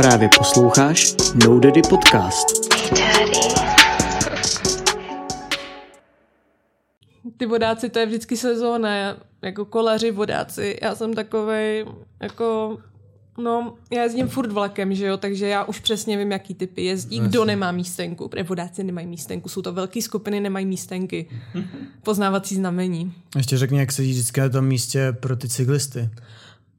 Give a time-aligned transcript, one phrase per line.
[0.00, 1.14] Právě posloucháš
[1.46, 2.46] No Daddy Podcast.
[7.36, 10.78] Ty vodáci, to je vždycky sezóna, jako kolaři, vodáci.
[10.82, 11.86] Já jsem takovej,
[12.22, 12.78] jako,
[13.38, 17.20] no, já jezdím furt vlakem, že jo, takže já už přesně vím, jaký typy jezdí,
[17.20, 21.28] kdo nemá místenku, protože vodáci nemají místenku, jsou to velké skupiny, nemají místenky.
[22.02, 23.12] Poznávací znamení.
[23.36, 26.10] Ještě řekni, jak sedí vždycky na tom místě pro ty cyklisty.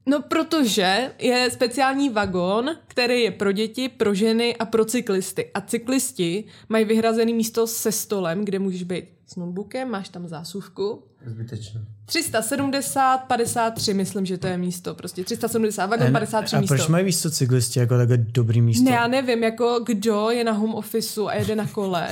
[0.06, 5.50] No, protože je speciální vagon, který je pro děti, pro ženy a pro cyklisty.
[5.54, 11.02] A cyklisti mají vyhrazený místo se stolem, kde můžeš být s notebookem, máš tam zásuvku.
[11.26, 11.80] Zbytečné.
[12.06, 14.94] 370, 53, myslím, že to je místo.
[14.94, 16.74] Prostě 370, vagon 53 a místo.
[16.74, 18.84] proč mají co cyklisti jako takhle dobrý místo?
[18.84, 22.08] Ne, já nevím, jako kdo je na home officeu a jede na kole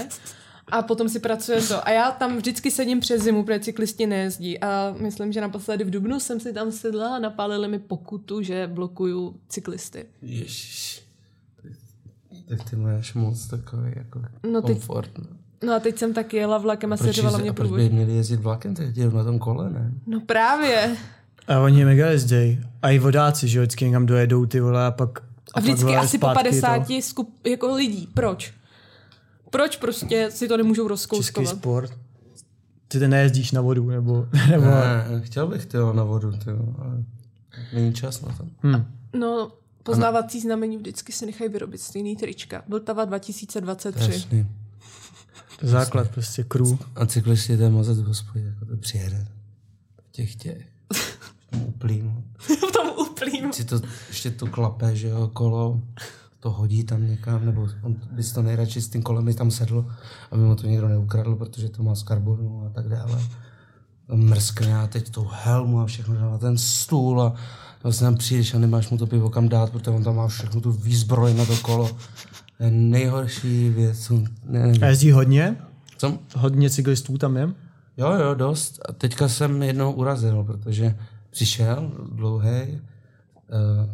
[0.71, 1.87] a potom si pracuje to.
[1.89, 4.59] A já tam vždycky sedím přes zimu, protože cyklisti nejezdí.
[4.61, 8.67] A myslím, že naposledy v Dubnu jsem si tam sedla a napálili mi pokutu, že
[8.67, 10.05] blokuju cyklisty.
[10.23, 11.03] Ježiš.
[12.49, 15.11] Tak ty máš moc takový jako No ty- komfort.
[15.19, 15.25] no.
[15.67, 17.93] No a teď jsem taky jela vlakem a Proč, seřovala mě a proč by průvod.
[17.93, 19.93] měli jezdit vlakem, tak jedou na tom kole, ne?
[20.07, 20.97] No právě.
[21.49, 22.61] A oni mega jezdějí.
[22.83, 25.19] A i vodáci, že vždycky někam dojedou ty vole a pak...
[25.19, 25.23] A
[25.55, 28.09] pak, vždycky vole, asi po zpátky 50 To, skup, jako lidí.
[28.15, 28.55] Proč?
[29.51, 31.49] Proč prostě si to nemůžou český rozkouskovat?
[31.57, 31.93] sport.
[32.89, 34.27] Ty ty nejezdíš na vodu, nebo...
[34.51, 37.05] nebo Ne, chtěl bych ty na vodu, ty, ale
[37.73, 38.45] není čas na to.
[38.69, 38.85] hm.
[39.19, 42.63] No, poznávací znamení vždycky si nechají vyrobit stejný trička.
[42.69, 44.13] Vltava 2023.
[44.13, 44.47] Jasný.
[45.61, 46.79] To základ prostě crew.
[46.97, 49.27] A cyklisti to je moc v hospodě, jako to přijede.
[50.09, 50.67] V těch těch.
[51.51, 52.25] V tom uplým.
[52.39, 53.53] v tom úplným.
[53.53, 55.81] Si to ještě to klape, že jo, kolo,
[56.41, 59.87] to hodí tam někam, nebo on by si to nejradši s tím kolem tam sedl,
[60.31, 63.19] aby mu to někdo neukradl, protože to má z karbonu a tak dále.
[64.15, 67.35] Mrskne a teď tou helmu a všechno dá na ten stůl a
[67.83, 70.61] vlastně tam přijdeš a nemáš mu to pivo kam dát, protože on tam má všechno
[70.61, 71.91] tu výzbroj na to kolo.
[72.71, 73.99] Nejhorší věc.
[74.07, 75.57] co- Ne, A jezdí hodně?
[75.97, 76.19] co?
[76.37, 77.49] Hodně cyklistů tam je?
[77.97, 78.81] Jo, jo, dost.
[78.89, 80.97] A teďka jsem jednou urazil, protože
[81.31, 82.81] přišel dlouhý,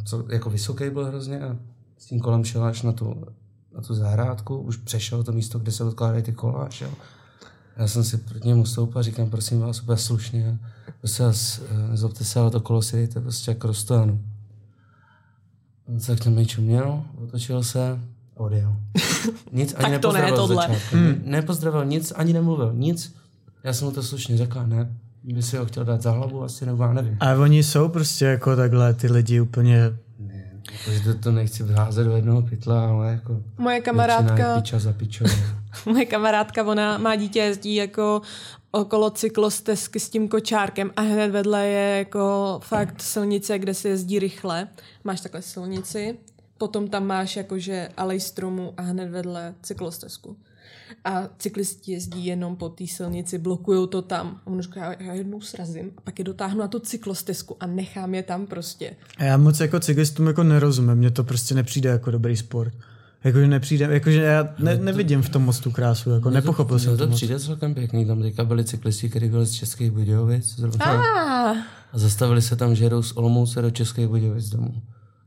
[0.04, 1.56] co, jako vysoký byl hrozně a
[1.98, 3.24] s tím kolem šel až na tu,
[3.74, 6.90] na tu zahrádku, už přešel to místo, kde se odkládají ty kola a šel.
[7.76, 10.58] Já jsem si proti němu stoupal a říkám, prosím vás, úplně slušně,
[11.00, 14.22] prostě vás, eh, nezlobte se, ale to kolo si dejte prostě jako rozstojanu.
[15.88, 18.00] On se tak na mě čuměl, otočil se a
[18.36, 18.76] odjel.
[19.52, 20.68] Nic ani to ne, tohle.
[20.90, 21.22] Hmm.
[21.24, 23.14] Nepozdravil nic, ani nemluvil, nic.
[23.64, 24.96] Já jsem mu to slušně řekl, ne.
[25.24, 27.16] By si ho chtěl dát za hlavu asi, nebo já nevím.
[27.20, 29.96] A oni jsou prostě jako takhle ty lidi úplně...
[30.84, 33.42] Protože to, to nechci vházet do jednoho pytla, ale jako...
[33.58, 35.24] Moje kamarádka, Piča za pičou.
[35.86, 38.22] moje kamarádka, ona má dítě, jezdí jako
[38.70, 44.18] okolo cyklostezky s tím kočárkem a hned vedle je jako fakt silnice, kde se jezdí
[44.18, 44.68] rychle.
[45.04, 46.18] Máš takhle silnici,
[46.58, 50.36] potom tam máš jakože alej stromu a hned vedle cyklostezku.
[51.04, 54.40] A cyklisti jezdí jenom po té silnici, blokují to tam.
[54.44, 57.66] A on říká, já, já jednou srazím a pak je dotáhnu na tu cyklostezku a
[57.66, 58.96] nechám je tam prostě.
[59.18, 62.74] A já moc jako cyklistům jako nerozumím, mně to prostě nepřijde jako dobrý sport.
[63.24, 67.04] Jakože nepřijde, jakože já ne, nevidím v tom moc tu krásu, jako nepochopil jsem to
[67.04, 67.16] to moc.
[67.16, 68.06] přijde celkem pěkný.
[68.06, 70.56] Tam teďka byli cyklisti, kteří byli z Českých Budějovic.
[70.56, 70.84] Zrovna.
[70.86, 71.56] Ah,
[71.92, 74.74] A zastavili se tam, že jedou z Olomouce do Českých Budějovic domů.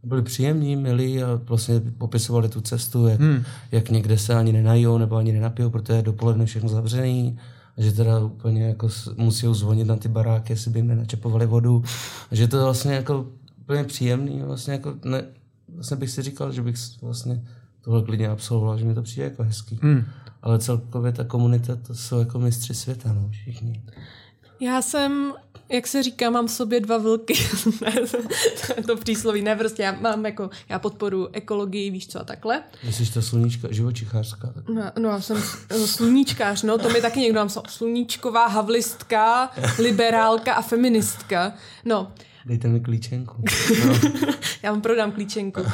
[0.03, 3.43] Byli příjemní, milí a vlastně popisovali tu cestu, jak, hmm.
[3.71, 7.37] jak někde se ani nenajou nebo ani nenapijou, protože je dopoledne všechno zavřený.
[7.77, 11.83] A že teda úplně jako musí zvonit na ty baráky, jestli by jim nenačepovali vodu.
[12.31, 13.25] A že to je vlastně jako
[13.61, 14.41] úplně příjemný.
[14.41, 15.23] Vlastně, jako ne,
[15.75, 17.41] vlastně bych si říkal, že bych vlastně
[17.81, 19.79] tohle klidně absolvoval, že mi to přijde jako hezký.
[19.81, 20.05] Hmm.
[20.41, 23.83] Ale celkově ta komunita, to jsou jako mistři světa, no, všichni.
[24.59, 25.33] Já jsem,
[25.69, 27.33] jak se říká, mám v sobě dva vlky.
[28.67, 32.23] To je to přísloví, ne, prostě já mám jako, já podporu ekologii, víš co, a
[32.23, 32.63] takhle.
[32.83, 34.53] Myslíš to sluníčka, živočichářská?
[34.73, 35.43] No, no já jsem
[35.85, 37.63] sluníčkář, no, to mi taky někdo napsal.
[37.69, 41.53] Sluníčková, havlistka, liberálka a feministka.
[41.85, 42.11] No,
[42.45, 43.43] Dejte mi klíčenku.
[43.85, 43.99] No.
[44.63, 45.62] já vám prodám klíčenku.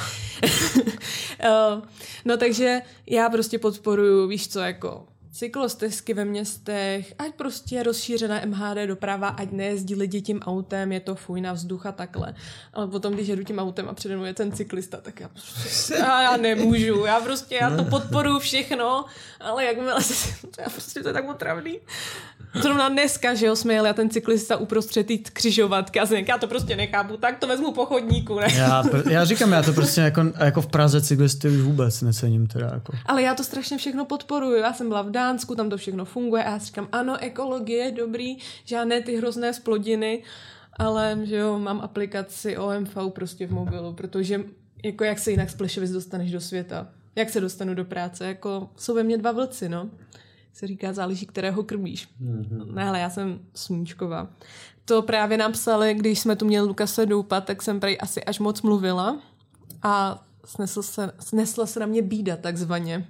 [1.40, 1.82] Eh,
[2.26, 5.06] no takže já prostě podporuju, víš co, jako
[5.36, 11.00] cyklostezky ve městech, ať prostě je rozšířená MHD doprava, ať nejezdí lidi tím autem, je
[11.00, 12.34] to fuj na vzduch a takhle.
[12.74, 15.94] Ale potom, když jedu tím autem a přede mnou je ten cyklista, tak já prostě,
[15.94, 19.06] já, já nemůžu, já prostě, já to podporuju všechno,
[19.40, 21.80] ale jakmile se, já prostě to je tak otravný.
[22.62, 26.38] Zrovna dneska, že jo, jsme jeli a ten cyklista uprostřed té křižovatky a jsem, já
[26.38, 28.48] to prostě nechápu, tak to vezmu po chodníku, ne?
[28.56, 32.70] Já, já říkám, já to prostě jako, jako v Praze cyklisty už vůbec necením teda
[32.74, 32.94] jako.
[33.06, 34.56] Ale já to strašně všechno podporuju.
[34.56, 37.86] Já jsem byla v Dánsku, tam to všechno funguje a já si říkám, ano, ekologie
[37.86, 40.24] je dobrý, žádné ty hrozné splodiny,
[40.74, 44.44] ale že jo, mám aplikaci OMV prostě v mobilu, protože
[44.84, 46.88] jako jak se jinak z Plešovic dostaneš do světa.
[47.16, 48.26] Jak se dostanu do práce?
[48.26, 49.90] Jako jsou ve mně dva vlci, no.
[50.54, 52.08] Se říká, záleží, kterého krmíš.
[52.22, 52.74] Mm-hmm.
[52.74, 54.28] Ne, ale já jsem sluníčková.
[54.86, 58.40] To právě nám psali, když jsme tu měli Lukase Doupa, tak jsem prej asi až
[58.40, 59.22] moc mluvila
[59.84, 63.08] a snesl se, snesla se na mě bída takzvaně.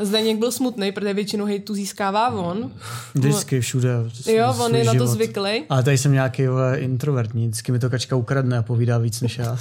[0.00, 2.70] Zdeněk byl smutný, protože většinu hejtu získává on.
[3.14, 3.90] Vždycky, všude.
[4.26, 5.64] Jo, on je na to zvyklý.
[5.68, 9.38] Ale tady jsem nějaký vole, introvertní, vždycky mi to kačka ukradne a povídá víc než
[9.38, 9.58] já.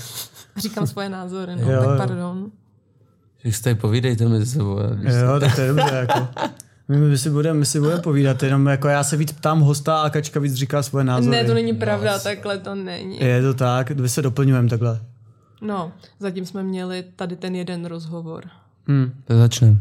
[0.58, 2.52] Říkám svoje názory, no, Jo, tak pardon.
[3.44, 4.80] Tak si tady povídejte mezi sebou.
[4.80, 5.96] a Jo, tak to je dobře.
[5.96, 6.28] Jako.
[6.88, 10.10] My, my si budeme si budeme povídat, jenom jako já se víc ptám hosta a
[10.10, 11.32] kačka víc říká svoje názory.
[11.38, 13.20] Ne, to není pravda, takhle to není.
[13.20, 15.00] Je to tak, my se doplňujeme takhle.
[15.62, 18.44] No, zatím jsme měli tady ten jeden rozhovor.
[18.88, 19.78] Hm, Tak začneme.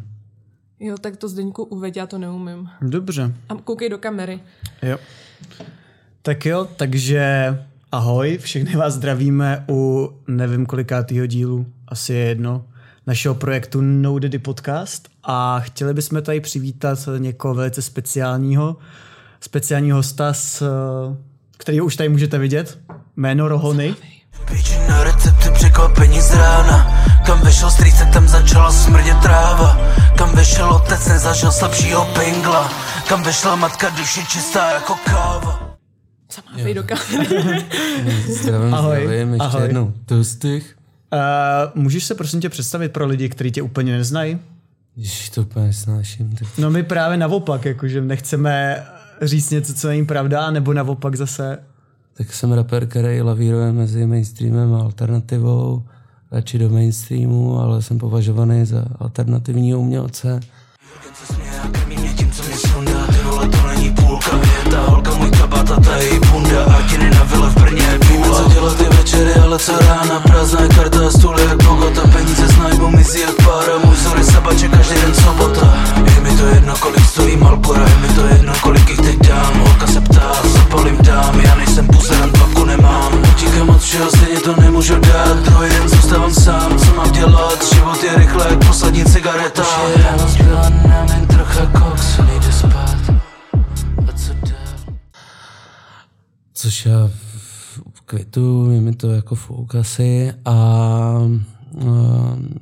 [0.81, 2.69] Jo, tak to Zdeňku uveď, já to neumím.
[2.83, 4.41] dobře, A koukej do kamery.
[4.83, 4.99] jo.
[6.23, 7.25] Tak jo, takže
[7.93, 12.65] ahoj, všechny vás zdravíme u nevím kolikátýho dílu, asi je jedno,
[13.07, 18.77] našeho projektu No Daddy Podcast a chtěli bychom tady přivítat někoho velice speciálního,
[19.41, 20.63] speciálního hosta, s,
[21.57, 22.79] kterýho už tady můžete vidět,
[23.17, 23.95] jméno Rohony.
[24.51, 26.88] Píči na recepty překvapení z rána
[27.29, 29.77] Kam vešel strýce, tam začala smrdět tráva
[30.17, 32.73] Kam vešel otec, nezažil slabšího pingla
[33.09, 35.77] Kam vešla matka, duše čistá jako káva
[36.31, 37.65] Sama vej do kamery.
[38.41, 39.63] Zdravím, Ahoj, zdravím, ještě ahoj.
[39.63, 39.93] jednou.
[40.07, 40.77] Tostych.
[41.13, 44.39] Uh, můžeš se prosím tě představit pro lidi, kteří tě úplně neznají?
[44.97, 46.37] Ježiš, to úplně nesnáším.
[46.37, 48.85] Tak No my právě naopak, jakože nechceme
[49.23, 51.59] říct něco, co není pravda, nebo naopak zase
[52.17, 55.83] Tak jsem rapper, který lavíruje mezi mainstreamem a alternativou.
[56.31, 60.41] Radši do mainstreamu, ale jsem považovaný za alternativního umělce.
[61.15, 62.98] Co směje a krmí mě tím, co mě sundá
[64.09, 64.31] půlka
[64.71, 66.65] ta holka můj kabát a ta její bunda.
[66.65, 70.21] Artiny na vile v Brně je Víme, co dělat ty večery, ale co rána?
[70.21, 72.01] Prázdná je karta, stůl jak Bogota.
[72.13, 73.79] Peníze s najbou mizí jak pára.
[73.85, 75.75] Můj vzor je sabače, každý den sobota.
[76.15, 79.61] Je mi to jedno, kolik stojí Malbora Je mi to jedno, kolik jich teď dám.
[79.61, 81.41] Holka se ptá, zapalím dám.
[81.41, 83.13] Já nejsem buzeran, papku nemám.
[83.31, 85.37] Utíkám od všeho, stejně to nemůžu dát.
[85.37, 87.75] Druhý den zůstávám sám, co mám dělat?
[87.75, 89.63] Život je rychle, jak poslední cigareta.
[89.63, 92.28] Už je ráno zbyla nám jen trocha koksu
[96.59, 97.11] Což já
[98.05, 101.19] květu, je mi to jako fouk asi a, a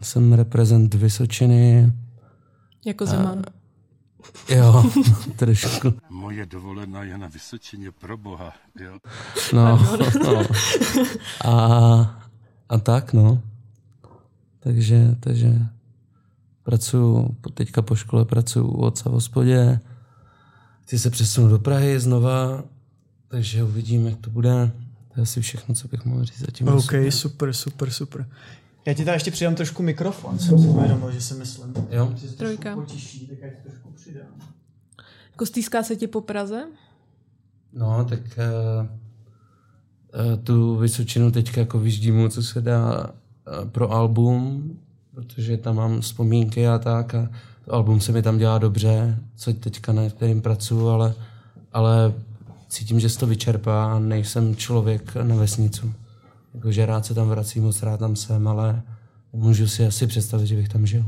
[0.03, 1.93] jsem reprezent Vysočiny.
[2.87, 3.43] jako Zeman.
[4.49, 4.85] Jo,
[5.37, 5.95] trošku.
[6.11, 8.99] Moje dovolená je na Vysočině pro boha, jo.
[9.53, 9.79] No,
[10.25, 10.43] no.
[11.45, 11.55] A,
[12.69, 13.43] a tak, no.
[14.61, 15.53] Takže, takže
[16.63, 19.81] pracuju, po- teďka po škole pracuju u otce v hospodě.
[20.83, 22.63] Chci se přesunout do Prahy znova,
[23.29, 24.71] takže uvidím, jak to bude.
[25.15, 26.69] To je asi všechno, co bych mohl říct zatím.
[26.69, 27.13] OK, sobě.
[27.13, 28.29] super, super, super.
[28.87, 31.75] Já ti tady ještě přidám trošku mikrofon, jsem si uvědomil, že si myslím.
[31.91, 32.15] Jo.
[32.37, 32.75] Trojka.
[32.75, 34.27] potiší, tak já ti trošku přidám.
[35.31, 36.65] Jako stýská se ti po Praze?
[37.73, 44.71] No, tak uh, uh, tu Vysočinu teďka jako vyždímu, co se dá uh, pro album,
[45.15, 47.29] protože tam mám vzpomínky a tak a
[47.65, 51.15] to album se mi tam dělá dobře, co teďka na kterým pracuji, ale,
[51.73, 52.15] ale
[52.77, 55.93] cítím, že se to vyčerpá a nejsem člověk na vesnicu.
[56.55, 58.83] Jakože rád se tam vracím, moc rád tam jsem, ale
[59.33, 61.05] můžu si asi představit, že bych tam žil.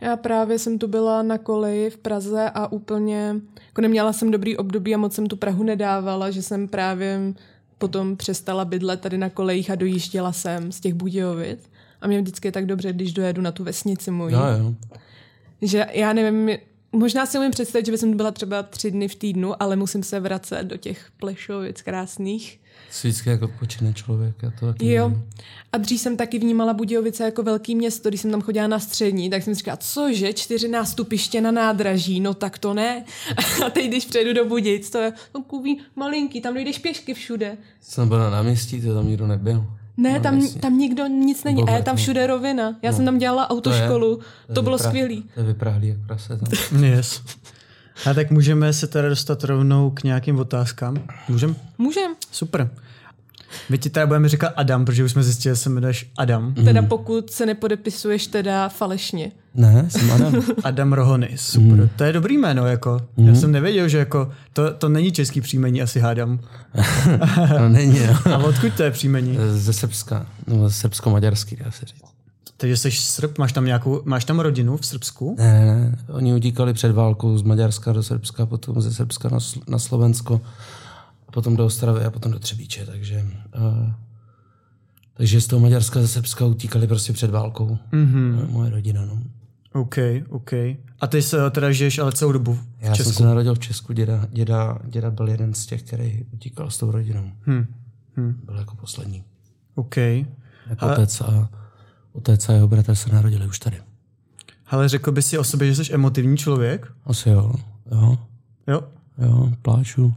[0.00, 4.56] Já právě jsem tu byla na koleji v Praze a úplně, jako neměla jsem dobrý
[4.56, 7.34] období a moc jsem tu Prahu nedávala, že jsem právě
[7.78, 11.70] potom přestala bydlet tady na kolejích a dojížděla jsem z těch Budějovic.
[12.00, 14.34] A mě vždycky je tak dobře, když dojedu na tu vesnici moji.
[14.34, 14.74] Jo, jo.
[15.62, 16.58] Že já nevím,
[16.92, 20.20] možná si umím představit, že bych byla třeba tři dny v týdnu, ale musím se
[20.20, 22.58] vracet do těch Plešovic krásných.
[22.90, 24.34] Jsi vždycky jako počine člověk.
[24.42, 25.08] Já to taky Jo.
[25.08, 25.28] nevím.
[25.72, 29.30] A dřív jsem taky vnímala Budějovice jako velký město, když jsem tam chodila na střední,
[29.30, 33.04] tak jsem si říkala, cože, čtyři nástupiště na nádraží, no tak to ne.
[33.66, 37.56] A teď, když přejdu do Budějic, to je takový malinký, tam dojdeš pěšky všude.
[37.80, 39.64] Jsem byl na náměstí, to tam nikdo nebyl.
[39.96, 40.60] Ne, No, tam, jasně.
[40.60, 41.62] tam nikdo nic není.
[41.62, 41.96] A je tam Bobek, no.
[41.96, 42.76] všude rovina.
[42.82, 44.16] Já jsem tam dělala autoškolu.
[44.54, 45.22] To, je bylo vyprá- skvělý.
[45.34, 46.36] To je vypráhlý jak prase.
[46.38, 46.82] Tam.
[46.84, 47.22] Yes.
[48.10, 50.96] A tak můžeme se teda dostat rovnou k nějakým otázkám.
[51.28, 51.56] Můžem?
[51.78, 52.12] Můžem.
[52.30, 52.70] Super.
[53.68, 56.54] My ti teda budeme říkat Adam, protože už jsme zjistili, že se jmenuješ Adam.
[56.54, 59.32] Teda pokud se nepodepisuješ teda falešně.
[59.54, 60.34] Ne, jsem Adam.
[60.64, 61.88] Adam Rohony, super.
[61.96, 63.00] To je dobrý jméno, jako.
[63.16, 66.40] Já jsem nevěděl, že jako, to, to není český příjmení, asi hádám.
[67.58, 68.32] no není, no.
[68.34, 69.38] A odkud to je příjmení?
[69.50, 72.02] Ze Srbska, nebo srbsko-maďarský, dá se říct.
[72.62, 75.36] Takže jsi Srb, máš tam nějakou, máš tam rodinu v Srbsku?
[75.38, 79.78] Ne, ne, oni utíkali před válkou z Maďarska do Srbska, potom ze Srbska na, na
[79.78, 80.40] Slovensko,
[81.32, 83.26] potom do Ostravy a potom do Třebíče, takže,
[83.58, 83.90] uh,
[85.14, 87.78] Takže z toho Maďarska ze Srbska utíkali prostě před válkou.
[87.92, 88.50] Mm-hmm.
[88.50, 89.18] Moje rodina, no.
[89.72, 89.96] OK,
[90.28, 90.52] OK.
[91.00, 93.12] A ty se teda žiješ ale celou dobu v Já Česku?
[93.12, 96.78] jsem se narodil v Česku, děda, děda, děda byl jeden z těch, který utíkal s
[96.78, 97.32] tou rodinou.
[97.46, 97.66] Hm.
[98.44, 99.24] Byl jako poslední.
[99.74, 99.96] OK.
[99.96, 101.48] Jako otec a
[102.12, 103.76] otec a jeho bratr se narodili už tady.
[104.66, 106.92] Ale řekl bys si o sobě, že jsi emotivní člověk?
[107.04, 107.52] Asi jo,
[107.92, 108.18] jo,
[108.66, 108.80] Jo.
[109.18, 110.14] jo, pláču.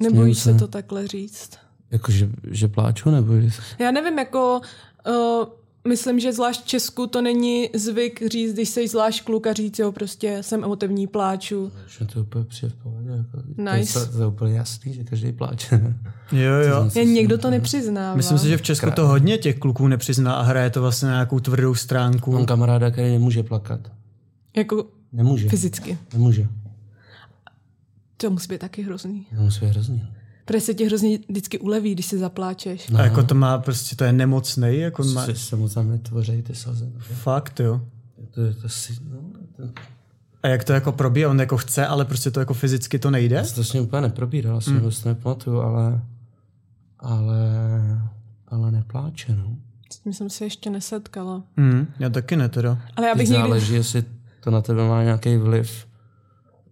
[0.00, 0.54] Nebojíš se.
[0.54, 1.50] to takhle říct?
[1.90, 3.32] Jako, že, že pláču, nebo.
[3.78, 4.60] Já nevím, jako
[5.08, 5.44] uh,
[5.88, 9.78] myslím, že zvlášť v Česku to není zvyk říct, když jsi zvlášť kluk a říct,
[9.78, 11.72] jo, prostě jsem emotivní, pláču.
[11.98, 13.10] Že to úplně přijde v pohodě.
[13.10, 14.06] Jako, to, je, Nice.
[14.06, 15.94] to je úplně jasný, že každý pláče.
[16.32, 16.90] Jo, jo.
[16.94, 18.16] Jen někdo to nepřiznává.
[18.16, 21.14] Myslím si, že v Česku to hodně těch kluků nepřizná a hraje to vlastně na
[21.14, 22.32] nějakou tvrdou stránku.
[22.32, 23.80] Mám kamaráda, který nemůže plakat.
[24.56, 25.48] Jako Nemůže.
[25.48, 25.98] fyzicky.
[26.12, 26.48] Nemůže.
[28.16, 29.26] To musí být taky hrozný.
[29.36, 30.08] To musí být hrozný.
[30.44, 32.90] Protože se ti hrozně vždycky uleví, když se zapláčeš.
[32.94, 35.26] A jako to má prostě, to je nemocnej, jako má...
[35.26, 36.84] Se, se mu tam netvoří ty slzy.
[36.94, 37.00] no.
[37.00, 37.80] Fakt, jo.
[38.30, 39.18] To je to si, no,
[39.56, 39.62] to,
[40.42, 41.30] A jak to jako probíhá?
[41.30, 43.36] On jako chce, ale prostě to jako fyzicky to nejde?
[43.36, 44.80] Já to s ním úplně neprobíral, asi mm.
[44.80, 46.02] to nepamatuju, ale,
[46.98, 47.38] ale,
[48.48, 49.56] ale nepláče, no.
[49.92, 51.42] S tím jsem se ještě nesetkala.
[51.56, 52.78] Hmm, já taky ne teda.
[52.96, 53.42] Ale já Teď bych někdy...
[53.42, 54.04] záleží, jestli
[54.40, 55.86] to na tebe má nějaký vliv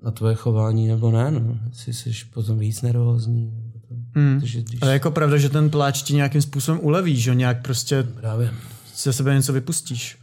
[0.04, 1.40] na tvoje chování nebo ne, no.
[1.68, 3.44] Jestli jsi potom víc nervózní.
[3.44, 4.40] Nebo to, Hmm.
[4.40, 8.02] protože když Ale jako pravda, že ten pláč ti nějakým způsobem uleví, že nějak prostě
[8.20, 8.50] právě
[8.96, 10.18] ze sebe něco vypustíš.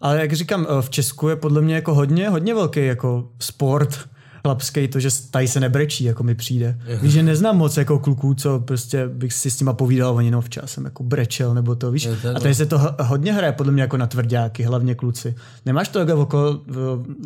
[0.00, 3.98] Ale jak říkám, eh, v Česku je podle mě jako hodně, hodně velký jako sport
[4.44, 6.78] chlapský, to, že tady se nebrečí, jako mi přijde.
[7.02, 10.40] Víš, že neznám moc jako kluků, co prostě bych si s nima povídal, oni no
[10.40, 12.08] včas jsem jako brečel, nebo to, víš.
[12.36, 15.34] A tady se to ho- hodně hraje podle mě jako na tvrdáky, hlavně kluci.
[15.66, 16.60] Nemáš to jako okolo,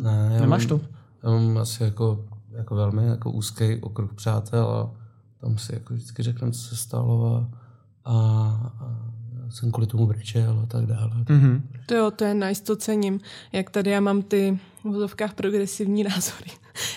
[0.03, 0.81] ne, nemáš to?
[1.23, 4.91] Já mám asi jako, jako velmi jako úzký okruh přátel a
[5.41, 7.49] tam si jako vždycky řekneme, co se stalo a,
[8.05, 8.13] a,
[8.79, 9.11] a
[9.43, 11.11] já jsem kvůli tomu brečel a tak dále.
[11.29, 11.69] Mhm.
[11.85, 13.19] To jo, to je nice, to cením.
[13.51, 16.51] Jak tady já mám ty v vozovkách progresivní názory,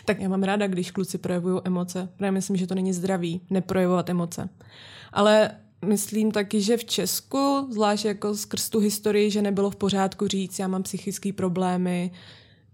[0.04, 2.08] tak já mám ráda, když kluci projevují emoce.
[2.16, 4.48] Protože myslím, že to není zdravý, neprojevovat emoce.
[5.12, 5.50] Ale
[5.84, 10.58] myslím taky, že v Česku, zvlášť jako skrz tu historii, že nebylo v pořádku říct,
[10.58, 12.10] já mám psychické problémy,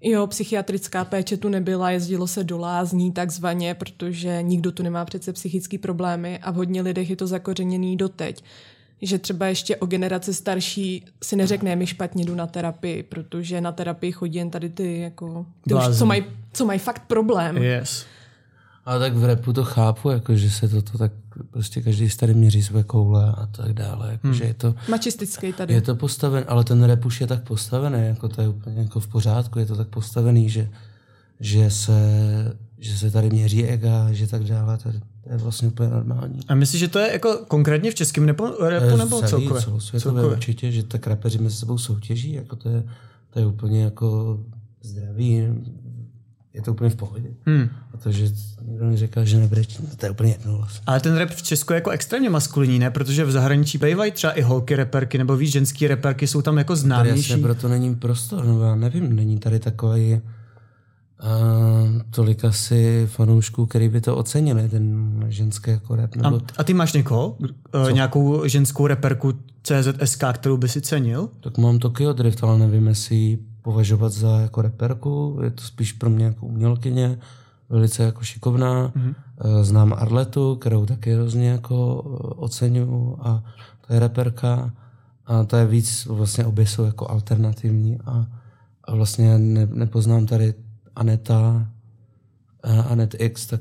[0.02, 5.32] Jo, psychiatrická péče tu nebyla, jezdilo se do lázní takzvaně, protože nikdo tu nemá přece
[5.32, 8.44] psychické problémy a v hodně lidech je to zakořeněný doteď.
[9.02, 13.72] Že třeba ještě o generaci starší si neřekne, mi špatně jdu na terapii, protože na
[13.72, 17.56] terapii chodí jen tady ty, jako, ty už, co mají co maj fakt problém.
[17.56, 18.06] Yes.
[18.84, 21.12] Ale tak v repu to chápu, jako, že se toto tak
[21.50, 24.08] prostě každý si tady měří své koule a tak dále.
[24.12, 24.34] Jako, Hmm.
[24.34, 25.74] že je to, Mačistický tady.
[25.74, 29.00] je to postaven, ale ten rap už je tak postavený, jako to je úplně jako
[29.00, 30.68] v pořádku, je to tak postavený, že,
[31.40, 32.00] že, se,
[32.78, 35.00] že se tady měří ega, že tak dále, to, je-
[35.36, 36.40] vlastně úplně normální.
[36.48, 39.62] A myslíš, že to je jako konkrétně v českém repu nebo Celý, celkově?
[39.62, 42.84] Celosvětově určitě, že tak rapeři mezi sebou soutěží, jako to je,
[43.30, 44.40] to je úplně jako
[44.82, 45.46] zdravý,
[46.54, 47.28] je to úplně v pohodě.
[47.46, 47.68] Hmm.
[47.94, 48.28] A to, že
[48.64, 50.82] někdo mi říká, že nebrečí, to je úplně jedno vlastně.
[50.86, 52.90] Ale ten rap v Česku je jako extrémně maskulinní, ne?
[52.90, 56.72] Protože v zahraničí bývají třeba i holky reperky, nebo víš, ženský reperky jsou tam jako
[56.72, 57.30] Tady známější.
[57.30, 60.20] jasně proto není prostor, no já nevím, není tady takový uh,
[62.10, 66.74] tolik asi fanoušků, který by to ocenili, ten ženský jako rap, nebo A, a ty
[66.74, 67.36] máš někoho?
[67.74, 71.28] Uh, nějakou ženskou reperku CZSK, kterou by si cenil?
[71.40, 75.38] Tak mám Tokyo Drift, ale nevím, jestli považovat za jako reperku.
[75.42, 77.18] Je to spíš pro mě jako umělkyně,
[77.68, 78.88] velice jako šikovná.
[78.88, 79.14] Mm-hmm.
[79.62, 81.96] Znám Arletu, kterou taky hrozně jako
[82.36, 83.42] oceňuju a
[83.86, 84.72] to je reperka.
[85.26, 88.26] A to je víc, vlastně obě jsou jako alternativní a,
[88.84, 90.54] a vlastně ne, nepoznám tady
[90.96, 91.66] Aneta,
[92.62, 93.60] a Anet X, tak,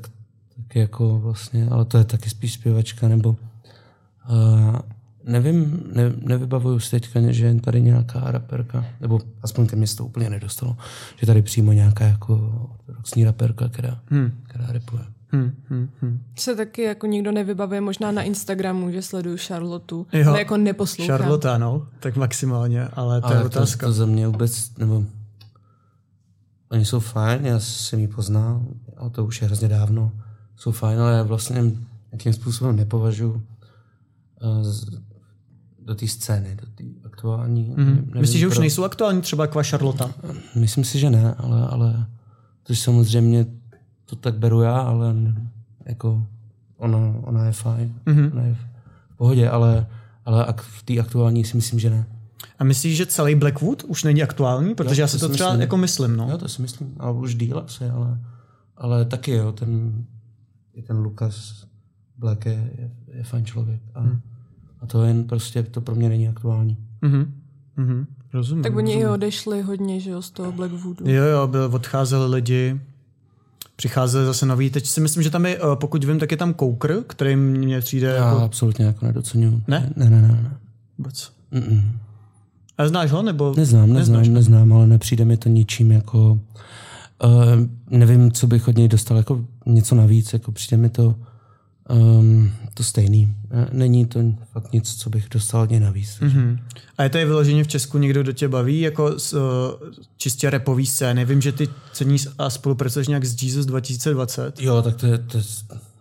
[0.56, 3.36] tak jako vlastně, ale to je taky spíš zpěvačka, nebo
[5.30, 9.96] nevím, ne, nevybavuju si teďka, že je tady nějaká raperka, nebo aspoň ke mně se
[9.96, 10.76] to úplně nedostalo,
[11.16, 12.34] že tady přímo nějaká jako
[12.78, 14.32] ortodoxní raperka, která, hmm.
[14.42, 15.02] která rapuje.
[15.32, 16.20] Hmm, hmm, hmm.
[16.38, 20.28] Se taky jako nikdo nevybavuje, možná na Instagramu, že sleduju Charlotu, Jo.
[20.28, 21.18] ale jako neposlouchám.
[21.18, 23.86] Charlotte, no, tak maximálně, ale to je Ale to, otázka.
[23.86, 25.04] to za mě vůbec, nebo
[26.70, 28.62] oni jsou fajn, já jsem ji poznal,
[28.96, 30.12] ale to už je hrozně dávno,
[30.56, 31.62] jsou fajn, ale já vlastně
[32.12, 33.42] nějakým způsobem nepovažuji uh,
[35.84, 37.74] do té scény, do té aktuální.
[37.76, 37.86] Mhm.
[37.86, 40.04] nevím Myslíš, že už pro- nejsou aktuální třeba jako Charlotte?
[40.54, 42.06] Myslím si, že ne, ale, ale
[42.62, 43.46] to samozřejmě
[44.04, 45.14] to tak beru já, ale
[45.86, 46.26] jako
[46.76, 48.32] ona, ona je fajn, mm-hmm.
[48.32, 49.86] ona je v pohodě, ale,
[50.24, 52.06] ale ak, v té aktuální si myslím, že ne.
[52.58, 54.74] A myslíš, že celý Blackwood už není aktuální?
[54.74, 55.60] Protože Jo, já si to to třeba myslím.
[55.60, 56.28] jako myslím, no.
[56.30, 58.18] Jo, to si myslím, ale už díl asi, ale,
[58.76, 60.04] ale taky jo, ten,
[60.74, 61.64] i ten Lukas
[62.16, 63.80] Black je, je, je fajn člověk.
[63.94, 64.00] A,
[64.80, 66.76] A to jen prostě, to pro mě není aktuální.
[67.02, 67.34] Mhm.
[67.76, 68.06] Mhm.
[68.32, 68.62] Rozumím.
[68.62, 69.08] Tak oni rozumím.
[69.08, 71.10] i odešli hodně, že jo, z toho Blackwoodu.
[71.10, 72.80] Jo, jo, byl, odcházeli lidi,
[73.76, 74.70] přicházeli zase noví.
[74.70, 77.80] Teď si myslím, že tam je, eh, pokud vím, tak je tam Koukr, který mně
[77.80, 79.62] přijde Já jako absolutně jako nedocenuju.
[79.68, 79.92] Ne?
[79.96, 80.28] Ne, ne, ne.
[80.28, 80.56] ne.
[80.98, 81.32] vůbec.
[81.52, 81.82] Mm-mm.
[82.78, 83.54] A znáš ho, nebo?
[83.56, 84.28] Neznám, neznám, Neznáš?
[84.28, 86.38] neznám, ale nepřijde mi to ničím jako...
[87.24, 91.14] Uh, nevím, co bych od něj dostal, jako něco navíc, jako přijde mi to
[91.90, 93.34] um, to stejný.
[93.50, 94.20] Eh, Není to
[94.52, 96.08] fakt nic, co bych dostal něj navíc.
[96.20, 96.26] Mm-hmm.
[96.26, 96.58] Mhm.
[96.98, 99.40] A je tady vyloženě v Česku někdo, kdo tě baví, jako z, uh,
[100.16, 101.24] čistě repový scény?
[101.24, 104.60] Vím, že ty ceníš a spolupracuješ nějak s Jesus 2020.
[104.60, 105.44] Jo, tak to je, to je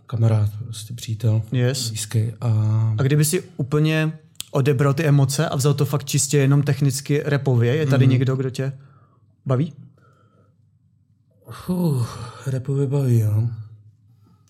[0.07, 1.89] kamarád, prostě přítel, Yes.
[1.89, 2.19] blízký.
[2.41, 2.49] A
[2.97, 4.13] A kdyby si úplně
[4.51, 8.11] odebral ty emoce a vzal to fakt čistě jenom technicky repově, je tady mm.
[8.11, 8.71] někdo, kdo tě
[9.45, 9.73] baví?
[11.67, 12.05] uh,
[12.45, 13.47] repově baví, jo.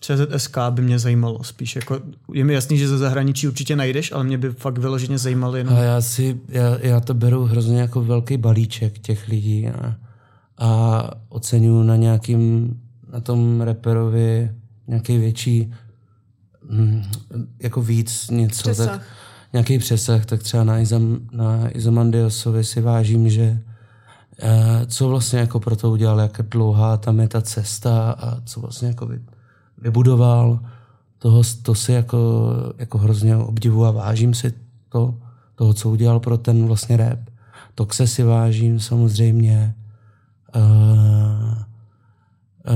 [0.00, 1.76] CZSK by mě zajímalo spíš.
[1.76, 2.00] Jako,
[2.32, 5.74] je mi jasný, že ze zahraničí určitě najdeš, ale mě by fakt vyloženě zajímalo jenom...
[5.74, 9.96] A já si, já, já to beru hrozně jako velký balíček těch lidí a,
[10.58, 12.74] a oceňuji na nějakým,
[13.12, 14.50] na tom reperovi
[14.86, 15.72] nějaký větší,
[16.70, 17.02] hm,
[17.58, 18.90] jako víc něco, Přesah.
[18.90, 19.02] tak
[19.52, 23.60] nějaký přesah, tak třeba na, Izam, na Izamandiosovi si vážím, že
[24.42, 28.60] eh, co vlastně jako pro to udělal, jak dlouhá tam je ta cesta a co
[28.60, 29.20] vlastně jako vy,
[29.80, 30.60] vybudoval,
[31.18, 34.52] toho, to si jako, jako hrozně obdivu a vážím si
[34.88, 35.14] to,
[35.54, 37.18] toho, co udělal pro ten vlastně rap.
[37.74, 39.74] Toxe si vážím samozřejmě.
[40.56, 40.62] Uh,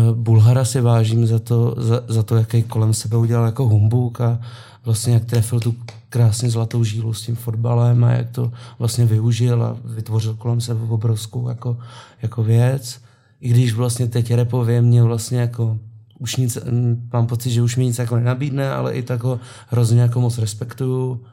[0.09, 4.21] uh, Bulhara si vážím za to, za, za to, jaký kolem sebe udělal jako humbuk
[4.21, 4.41] a
[4.85, 5.75] vlastně jak trefil tu
[6.09, 10.81] krásně zlatou žílu s tím fotbalem a jak to vlastně využil a vytvořil kolem sebe
[10.89, 11.79] obrovskou jako,
[12.23, 13.01] jako věc.
[13.41, 15.79] I když vlastně teď repově mě vlastně jako
[16.19, 16.59] už nic,
[17.13, 20.39] mám pocit, že už mi nic jako nenabídne, ale i tak ho hrozně jako moc
[20.39, 21.25] respektuju.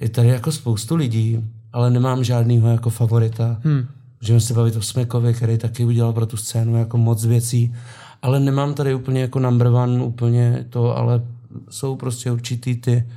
[0.00, 3.60] Je tady jako spoustu lidí, ale nemám žádnýho jako favorita.
[3.64, 3.86] Hmm.
[4.20, 7.74] Můžeme se bavit o Smekovi, který taky udělal pro tu scénu jako moc věcí,
[8.22, 11.22] ale nemám tady úplně jako number one, úplně to, ale
[11.70, 13.08] jsou prostě určitý ty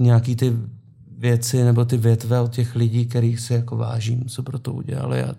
[0.00, 0.52] nějaký ty
[1.18, 5.22] věci nebo ty větve od těch lidí, kterých si jako vážím, co pro to udělali
[5.22, 5.34] a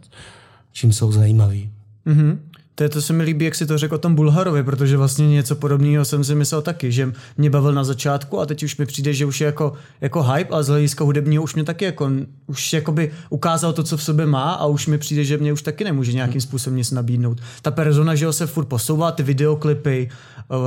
[0.71, 1.69] čím jsou zajímaví.
[2.05, 2.39] Mhm.
[2.75, 5.55] To, to se mi líbí, jak si to řekl o tom Bulharovi, protože vlastně něco
[5.55, 9.13] podobného jsem si myslel taky, že mě bavil na začátku a teď už mi přijde,
[9.13, 12.11] že už je jako, jako hype a z hlediska hudebního už mě taky jako,
[12.47, 15.61] už jakoby ukázal to, co v sobě má a už mi přijde, že mě už
[15.61, 17.41] taky nemůže nějakým způsobem nic nabídnout.
[17.61, 20.09] Ta persona, že ho se furt posouvá, ty videoklipy,
[20.49, 20.57] uh,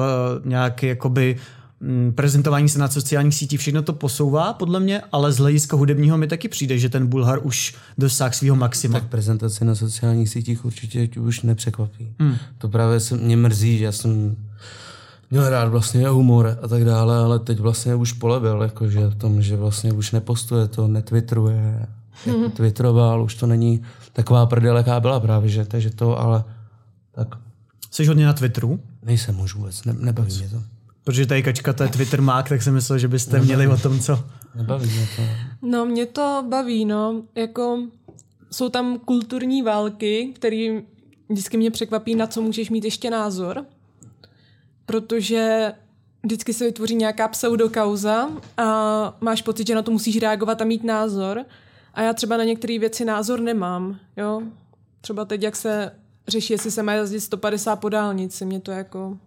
[0.44, 1.36] nějaký jakoby
[2.14, 6.26] prezentování se na sociálních sítích, všechno to posouvá podle mě, ale z hlediska hudebního mi
[6.26, 9.00] taky přijde, že ten Bulhar už dosáhl svého maxima.
[9.00, 12.12] Tak prezentace na sociálních sítích určitě tě už nepřekvapí.
[12.18, 12.36] Hmm.
[12.58, 14.36] To právě se mě mrzí, že já jsem
[15.30, 19.42] měl rád vlastně humor a tak dále, ale teď vlastně už polebil, jakože v tom,
[19.42, 21.86] že vlastně už nepostuje to, netwitteruje,
[22.26, 26.44] jako twitteroval, už to není taková prdel, jaká byla právě, že, takže to, ale
[27.12, 27.28] tak
[27.90, 28.80] Jsi hodně na Twitteru?
[29.02, 30.62] nejsem už vůbec, ne, nebaví mě to.
[31.08, 34.00] Protože tady kačka to je Twitter mák, tak jsem myslel, že byste měli o tom,
[34.00, 34.24] co.
[34.54, 35.22] Nebaví mě to.
[35.62, 37.22] No, mě to baví, no.
[37.34, 37.78] Jako
[38.50, 40.80] jsou tam kulturní války, které
[41.28, 43.64] vždycky mě překvapí, na co můžeš mít ještě názor.
[44.86, 45.72] Protože
[46.22, 50.84] vždycky se vytvoří nějaká pseudokauza a máš pocit, že na to musíš reagovat a mít
[50.84, 51.44] názor.
[51.94, 54.42] A já třeba na některé věci názor nemám, jo.
[55.00, 55.92] Třeba teď, jak se
[56.28, 59.18] řeší, jestli se má jezdit 150 po dálnici, mě to jako...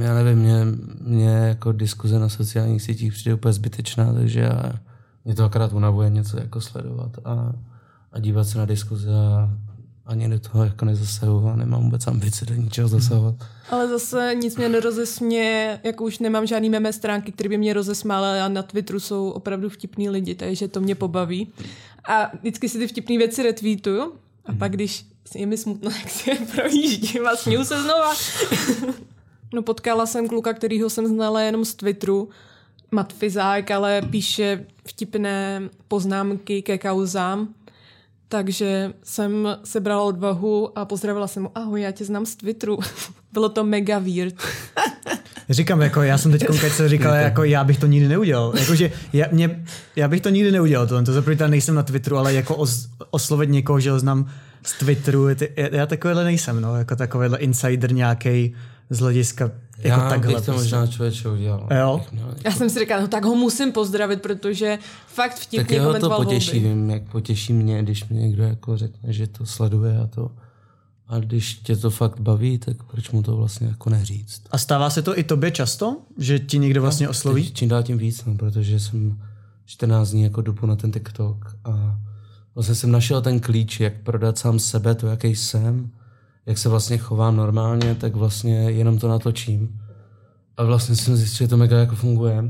[0.00, 0.64] Já nevím, mě,
[1.00, 4.72] mě jako diskuze na sociálních sítích přijde úplně zbytečná, takže já,
[5.24, 7.52] mě to akorát unavuje něco jako sledovat a,
[8.12, 9.50] a dívat se na diskuze a
[10.06, 13.34] ani do toho jako nezasahuju a nemám vůbec ambice do ničeho zasahovat.
[13.70, 18.40] Ale zase nic mě nerozesmě, jako už nemám žádný meme stránky, které by mě rozesmály
[18.40, 21.48] a na Twitteru jsou opravdu vtipní lidi, takže to mě pobaví.
[22.08, 24.12] A vždycky si ty vtipné věci retweetuju
[24.46, 28.14] a pak, když je mi smutno, jak si je projíždím a směju se znova.
[29.54, 32.28] no potkala jsem kluka, kterýho jsem znala jenom z Twitteru,
[32.90, 37.48] Matfizák, ale píše vtipné poznámky ke kauzám.
[38.28, 42.78] Takže jsem sebrala odvahu a pozdravila jsem mu, ahoj, já tě znám z Twitteru.
[43.32, 44.34] Bylo to mega weird.
[45.50, 48.52] Říkám, jako já jsem teď konkrétně říkal, jako já bych to nikdy neudělal.
[48.58, 49.64] Jakože já, mě,
[49.96, 50.86] já bych to nikdy neudělal.
[50.86, 54.30] To, to zaprvé nejsem na Twitteru, ale jako os, oslovit někoho, že ho znám
[54.66, 58.54] z Twitteru, ty, já, já takovýhle nejsem, no, jako takovýhle insider nějaký
[58.90, 59.44] z hlediska
[59.78, 60.34] jako já takhle.
[60.34, 60.62] bych to prostě.
[60.62, 61.68] možná člověče udělal.
[61.78, 62.04] Jo?
[62.44, 66.10] Já jsem si říkala, no tak ho musím pozdravit, protože fakt Tak vtipně jeho to
[66.10, 66.68] potěší, volby.
[66.68, 70.30] vím, jak potěší mě, když mi někdo jako řekne, že to sleduje a to.
[71.08, 74.42] A když tě to fakt baví, tak proč mu to vlastně jako neříct?
[74.50, 77.44] A stává se to i tobě často, že ti někdo vlastně osloví?
[77.44, 79.22] Teď čím dál tím víc, no, protože jsem
[79.66, 81.98] 14 dní jako dupu na ten TikTok a
[82.54, 85.90] vlastně jsem našel ten klíč, jak prodat sám sebe, to, jaký jsem,
[86.46, 89.80] jak se vlastně chovám normálně, tak vlastně jenom to natočím.
[90.56, 92.44] A vlastně jsem zjistil, že to mega jako funguje.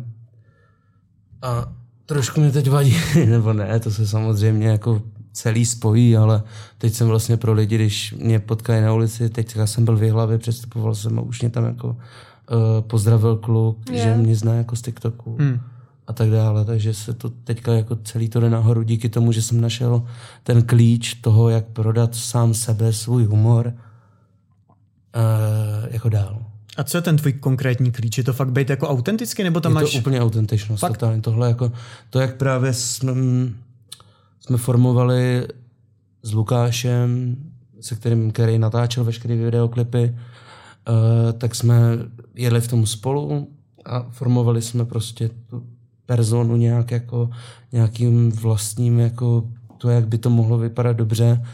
[1.43, 1.73] A
[2.07, 5.03] trošku mě teď vadí, nebo ne, to se samozřejmě jako
[5.33, 6.43] celý spojí, ale
[6.79, 10.39] teď jsem vlastně pro lidi, když mě potkají na ulici, teď jsem byl v hlavě,
[10.39, 11.97] přestupoval jsem a už mě tam jako uh,
[12.81, 14.03] pozdravil kluk, Je.
[14.03, 15.61] že mě zná jako z TikToku Hmm.
[16.07, 19.43] A tak dále, takže se to teďka jako celý to jde nahoru díky tomu, že
[19.43, 20.07] jsem našel
[20.43, 23.73] ten klíč toho, jak prodat sám sebe, svůj humor uh,
[25.91, 26.45] jako dál.
[26.77, 28.19] A co je ten tvůj konkrétní klíč?
[28.19, 29.93] Je to fakt být jako autentický, nebo tam je máš...
[29.93, 30.93] to úplně autentičnost, Fakt?
[30.93, 31.73] totálně tohle jako,
[32.11, 33.13] to jak právě jsme,
[34.41, 35.47] jsme formovali
[36.23, 37.37] s Lukášem,
[37.81, 40.15] se kterým, který natáčel veškeré videoklipy,
[40.89, 41.77] uh, tak jsme
[42.35, 43.49] jeli v tom spolu
[43.85, 45.67] a formovali jsme prostě tu
[46.07, 47.31] personu nějak jako
[47.73, 49.45] nějakým vlastním jako
[49.79, 51.45] to, jak by to mohlo vypadat dobře.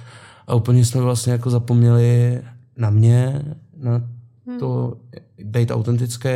[0.47, 2.41] A úplně jsme vlastně jako zapomněli
[2.77, 3.43] na mě,
[3.77, 4.03] na
[4.59, 4.97] to
[5.45, 6.29] být autentický.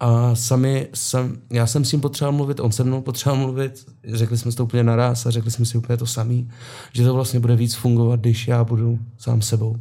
[0.00, 4.38] A sami, sam, já jsem s ním potřeboval mluvit, on se mnou potřeboval mluvit, řekli
[4.38, 6.48] jsme si to úplně naraz a řekli jsme si úplně to samý,
[6.92, 9.76] že to vlastně bude víc fungovat, když já budu sám sebou.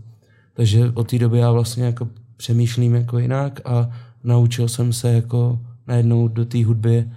[0.54, 3.90] Takže od té doby já vlastně jako přemýšlím jako jinak a
[4.24, 7.10] naučil jsem se jako najednou do té hudby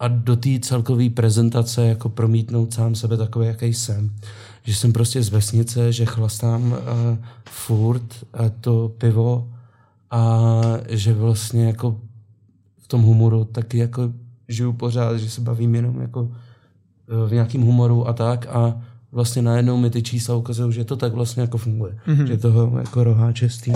[0.00, 4.10] a do té celkové prezentace jako promítnout sám sebe takový, jaký jsem.
[4.62, 6.78] Že jsem prostě z vesnice, že chlastám uh,
[7.48, 9.48] furt uh, to pivo
[10.10, 10.50] a
[10.88, 12.00] že vlastně jako
[12.78, 14.12] v tom humoru taky jako
[14.48, 18.80] žiju pořád, že se bavím jenom jako eh, v nějakým humoru a tak a
[19.12, 21.98] vlastně najednou mi ty čísla ukazují, že to tak vlastně jako funguje.
[22.06, 22.24] Mm-hmm.
[22.24, 23.72] Že toho jako roháče z té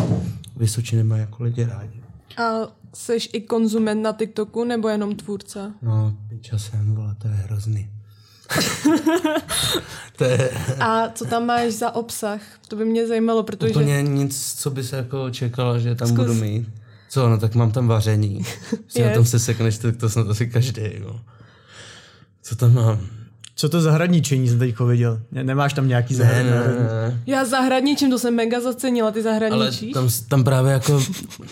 [0.56, 2.00] Vysočiny mají jako lidi rádi.
[2.36, 2.52] A
[2.94, 5.72] seš i konzument na TikToku nebo jenom tvůrce?
[5.82, 7.90] No, piča jsem, vole, to je hrozný.
[10.16, 12.40] to je A co tam máš za obsah?
[12.68, 13.70] To by mě zajímalo, protože...
[13.70, 16.18] úplně nic, co by se jako čekala, že tam Zkus.
[16.18, 16.68] budu mít.
[17.08, 18.44] Co, no tak mám tam vaření.
[18.88, 21.20] Si na tom se sekneš, tak to snad asi každý, jo.
[22.42, 23.19] Co tam mám?
[23.60, 25.20] Co to zahradničení jsem teď viděl?
[25.32, 26.78] Ne- Nemáš tam nějaký Ne, ne, zahradničení?
[26.84, 27.20] ne.
[27.26, 29.92] Já zahradničím, to jsem mega zacenila, ty Ale zahradničíš?
[29.92, 31.02] tam, tam právě jako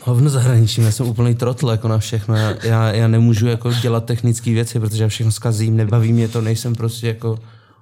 [0.03, 4.05] hovno zahraničím, já jsem úplný trotl jako na všechno, já, já, já nemůžu jako dělat
[4.05, 7.39] technické věci, protože já všechno zkazím, nebaví mě to, nejsem prostě jako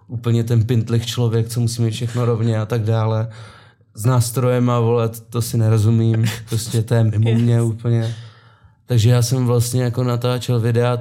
[0.08, 3.28] úplně ten pintlich člověk, co musí mít všechno rovně a tak dále.
[3.94, 7.40] S nástrojem a vole, to si nerozumím, prostě to je mimo Yes.
[7.42, 8.14] mě úplně.
[8.86, 10.98] Takže já jsem vlastně jako natáčel videa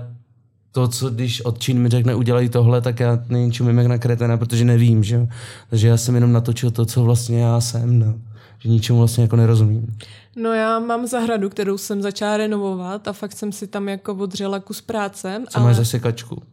[0.75, 4.65] to, co když odčin mi řekne udělej tohle, tak já nejčumím jak na kretena, protože
[4.65, 5.27] nevím, že jo.
[5.69, 8.13] Takže já jsem jenom natočil to, co vlastně já jsem, no.
[8.59, 9.97] Že ničemu vlastně jako nerozumím.
[10.35, 14.59] No já mám zahradu, kterou jsem začala renovovat a fakt jsem si tam jako odřela
[14.59, 15.43] kus práce.
[15.49, 16.43] Co máš za sekačku?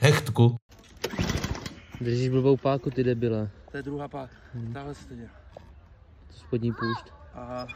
[0.00, 0.56] Hechtku.
[2.00, 3.50] Držíš blbou páku, ty debile.
[3.70, 4.30] To je druhá pák.
[4.72, 5.28] Tahle stejně.
[6.28, 7.12] To spodní půšť.
[7.34, 7.66] A...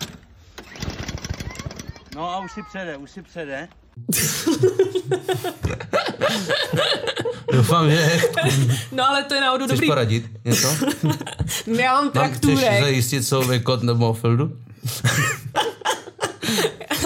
[2.16, 3.68] No a už si přede, už si přede.
[7.52, 8.20] Doufám, že.
[8.92, 9.88] No ale to je náhodou Chceš dobrý.
[9.88, 10.68] poradit něco?
[11.80, 14.56] Já mám Mám, chceš traktůrek, zajistit souvý kot nebo Mofeldu?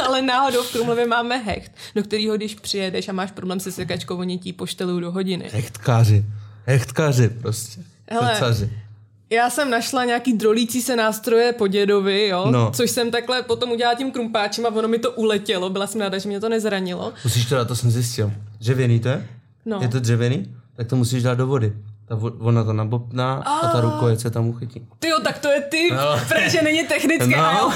[0.07, 4.17] ale náhodou v Krumlově máme hecht, do kterého když přijedeš a máš problém se sekačkou,
[4.17, 5.51] oni ti poštelují do hodiny.
[5.53, 6.25] Hechtkáři.
[6.67, 7.81] Hechtkáři prostě.
[8.11, 8.31] Hele.
[8.31, 8.71] Srdcaři.
[9.31, 12.71] Já jsem našla nějaký drolící se nástroje po dědovi, jo, No.
[12.75, 15.71] což jsem takhle potom udělala tím krumpáčem a ono mi to uletělo.
[15.71, 17.13] Byla jsem ráda, že mě to nezranilo.
[17.25, 18.33] Musíš teda, to jsem zjistil.
[18.59, 19.27] Dřevěný to je?
[19.67, 19.79] No.
[19.83, 20.55] Je to dřevěný?
[20.77, 21.73] Tak to musíš dát do vody.
[22.09, 24.87] Ta ona to nabobná a ta rukojeť se tam uchytí.
[24.99, 26.21] Ty jo, tak to je ty, No.
[26.29, 27.45] protože není technické No.
[27.45, 27.75] a.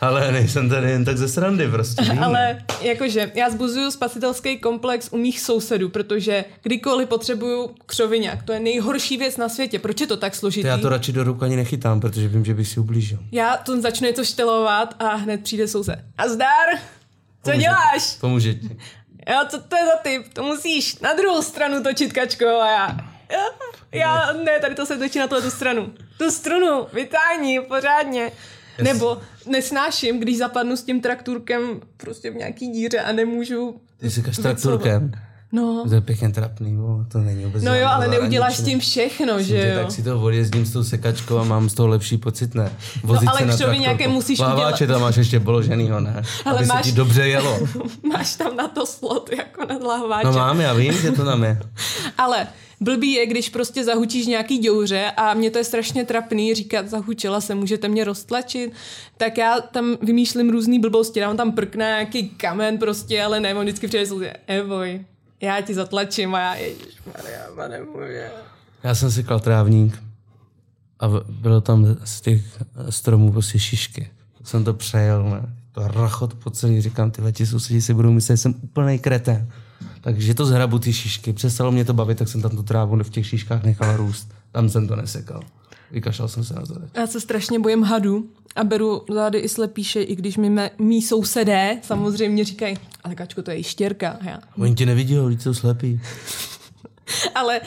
[0.00, 2.04] Ale nejsem tady jen tak ze srandy prostě.
[2.24, 8.60] Ale jakože já zbuzuju spasitelský komplex u mých sousedů, protože kdykoliv potřebuju křoviňák, to je
[8.60, 9.78] nejhorší věc na světě.
[9.78, 10.62] Proč je to tak složitý?
[10.62, 13.18] To já to radši do ruky ani nechytám, protože vím, že bych si ublížil.
[13.32, 15.98] Já to začnu něco štelovat a hned přijde soused.
[16.18, 16.68] A zdar!
[17.44, 18.16] Co Pomůže- děláš?
[18.20, 18.76] Pomůže ti.
[19.30, 20.34] Jo, co to je za typ?
[20.34, 22.46] To musíš na druhou stranu točit, kačko.
[22.46, 22.96] A já,
[23.92, 25.92] já, ne, tady to se točí na tuhle stranu.
[26.18, 28.32] Tu strunu, vytáhni, pořádně.
[28.82, 33.80] Nebo nesnáším, když zapadnu s tím traktůrkem prostě v nějaký díře a nemůžu...
[34.00, 35.12] Ty si kaž traktorkem.
[35.52, 38.80] No, To je pěkně trapný, vole, to není vůbec no jo, ale neuděláš s tím
[38.80, 39.82] všechno, že Že jo?
[39.82, 42.72] tak si to odjezdím s tou sekačkou a mám z toho lepší pocit, ne?
[43.04, 44.12] Vozit No, ale na křoviňákem traktorku.
[44.14, 46.22] musíš Láváče udělat- tam máš ještě položenýho, ne?
[46.44, 47.58] Ale Aby máš- se ti dobře jelo.
[48.12, 50.26] Máš tam na to slot jako na lahváče.
[50.26, 51.58] No mám, já vím, že to tam je.
[52.18, 52.46] Ale
[52.80, 57.40] Blbý je, když prostě zahučíš nějaký děuře a mě to je strašně trapný říkat, zahučila
[57.40, 58.72] se, můžete mě roztlačit,
[59.16, 63.54] tak já tam vymýšlím různý blbosti, dám tam prk na nějaký kamen prostě, ale ne,
[63.54, 65.04] on vždycky přijde že Evoj,
[65.40, 68.30] já ti zatlačím a já, ježišmarja, nemůže.
[68.82, 70.02] Já jsem si trávník
[71.00, 72.40] a bylo tam z těch
[72.90, 74.10] stromů prostě šišky.
[74.44, 75.54] Jsem to přejel, ne?
[75.72, 79.50] To rachot po celý, říkám, ty ti sousedi si budou myslet, že jsem úplný kretén.
[80.00, 81.32] Takže to zhrabu ty šišky.
[81.32, 84.34] Přestalo mě to bavit, tak jsem tam tu trávu v těch šiškách nechal růst.
[84.52, 85.42] Tam jsem to nesekal.
[85.90, 86.74] Vykašlal jsem se na to.
[86.94, 91.02] Já se strašně bojím hadů a beru zády i slepíše, i když mi mé, mý
[91.02, 94.18] sousedé samozřejmě říkají, ale Kačko, to je ještěrka.
[94.20, 94.38] A Já.
[94.58, 96.00] Oni tě nevidí, lidi jsou slepí.
[97.34, 97.60] Ale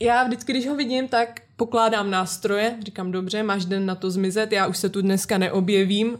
[0.00, 4.52] já vždycky, když ho vidím, tak pokládám nástroje, říkám, dobře, máš den na to zmizet,
[4.52, 6.18] já už se tu dneska neobjevím,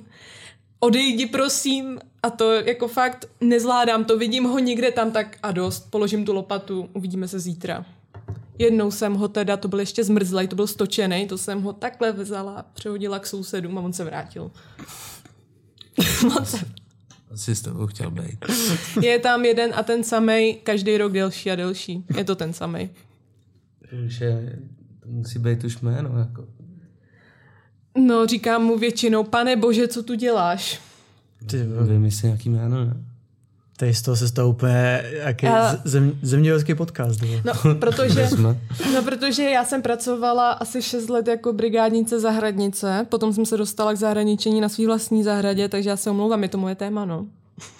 [0.81, 5.90] odejdi prosím a to jako fakt nezvládám to, vidím ho někde tam tak a dost,
[5.90, 7.85] položím tu lopatu, uvidíme se zítra.
[8.58, 12.12] Jednou jsem ho teda, to byl ještě zmrzlej, to byl stočený, to jsem ho takhle
[12.12, 14.50] vzala, přehodila k sousedům a on se vrátil.
[16.38, 16.66] on se
[17.30, 18.44] Asi s tebou chtěl být.
[19.02, 22.04] je tam jeden a ten samej, každý rok delší a delší.
[22.16, 22.52] Je to ten
[24.06, 24.58] už je,
[25.02, 26.18] to musí být už jméno.
[26.18, 26.46] Jako.
[27.98, 30.80] No, říkám mu většinou, pane bože, co tu děláš?
[31.46, 32.96] Ty, Vymysli nějaký jméno, ne?
[33.76, 37.20] tady z toho se stalo úplně jaký Já- zem, zemědělský podcast.
[37.22, 37.42] vole.
[37.44, 38.28] No, protože,
[38.94, 43.92] no, protože já jsem pracovala asi 6 let jako brigádnice zahradnice, potom jsem se dostala
[43.92, 47.26] k zahraničení na svý vlastní zahradě, takže já se omlouvám, je to moje téma, no.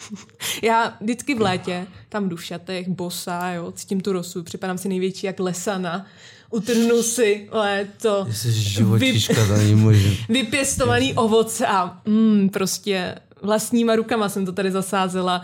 [0.63, 4.89] já vždycky v létě, tam jdu v šatech, bosa, jo, cítím tu rosu, připadám si
[4.89, 6.07] největší jak lesana,
[6.51, 10.11] utrhnu si léto, Jsi živočiška, to není možné.
[10.29, 15.43] vypěstovaný ovoce a mm, prostě vlastníma rukama jsem to tady zasázela.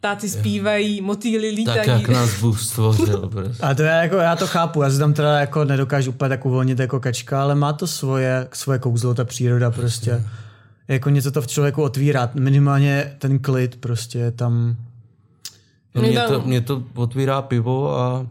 [0.00, 1.76] Táci zpívají, motýly lítají.
[1.76, 3.28] Tak jak nás Bůh stvořil.
[3.32, 3.62] Prostě.
[3.62, 6.46] A to já, jako, já to chápu, já se tam teda jako nedokážu úplně tak
[6.46, 10.24] uvolnit jako kačka, ale má to svoje, svoje kouzlo, ta příroda prostě.
[10.88, 14.76] Jako něco to v člověku otvírá, minimálně ten klid prostě je tam.
[15.94, 18.26] Mě to, mě to otvírá pivo a,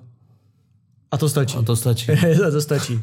[1.12, 1.58] A to stačí.
[1.58, 2.12] a to stačí.
[2.47, 3.01] a to stačí.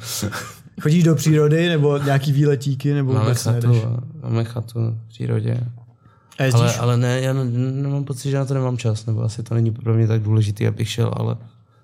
[0.83, 3.89] Chodíš do přírody, nebo nějaký výletíky, nebo Máme vůbec chatu, nejdeš?
[4.23, 5.61] máme chatu v přírodě.
[6.43, 6.63] A jezdíš?
[6.63, 7.45] Ale, ale ne, já ne-
[7.83, 10.67] nemám pocit, že na to nemám čas, nebo asi to není pro mě tak důležitý,
[10.67, 11.37] abych šel, ale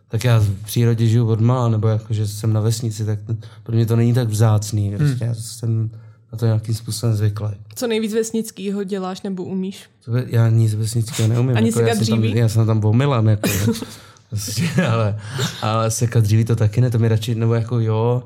[0.09, 3.19] tak já v přírodě žiju od malá, nebo jako, že jsem na vesnici, tak
[3.63, 4.95] pro mě to není tak vzácný.
[4.97, 5.91] Prostě já jsem
[6.33, 7.49] na to nějakým způsobem zvyklý.
[7.75, 9.85] Co nejvíc vesnickýho děláš nebo umíš?
[10.27, 11.57] Já nic vesnického neumím.
[11.57, 13.49] Ani jako, já, jsem tam, já jsem tam omilan, jako,
[14.31, 15.19] prostě, ale,
[15.63, 18.23] ale sekat dříví to taky ne, to mi radši, nebo jako jo,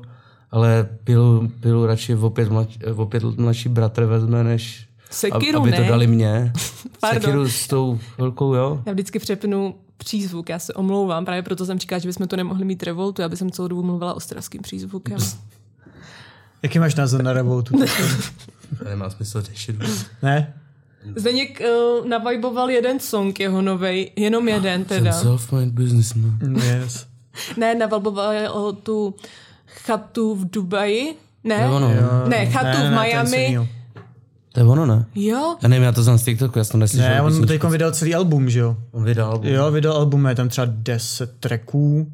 [0.51, 5.87] ale pilu, pilu radši opět, mladší, opět mladší bratr vezme, než Sekiru, aby to ne?
[5.87, 6.53] dali mě.
[6.99, 7.21] Pardon.
[7.21, 8.81] Sekiru s tou velkou, jo.
[8.85, 12.65] Já vždycky přepnu přízvuk, já se omlouvám, právě proto jsem říkala, že bychom to nemohli
[12.65, 15.17] mít revoltu, já bych celou dobu mluvila ostravským přízvukem.
[16.63, 17.79] Jaký máš názor na revoltu?
[18.79, 19.75] To nemá smysl řešit.
[20.23, 20.53] ne?
[21.15, 21.61] Zdeněk
[21.99, 25.11] uh, navajboval jeden song jeho novej, jenom jeden Jsem teda.
[25.11, 26.37] self-made businessman.
[26.63, 27.05] Yes.
[27.57, 29.15] Ne, navajboval tu
[29.85, 31.15] chatu v Dubaji.
[31.43, 32.01] Ne, To ono, Jo.
[32.27, 33.29] ne, chatu Ne, ne, v ne, Miami.
[33.29, 33.67] Senior.
[34.53, 35.05] To je ono, ne?
[35.15, 37.09] Jo, Já nevím, já to znám z TikToku, já jsem to neslyšel.
[37.09, 38.77] Ne, on teď vydal celý album, že jo?
[38.91, 39.47] on vydal album.
[39.49, 42.11] Jo, vydal album, je tam třeba 10 tracků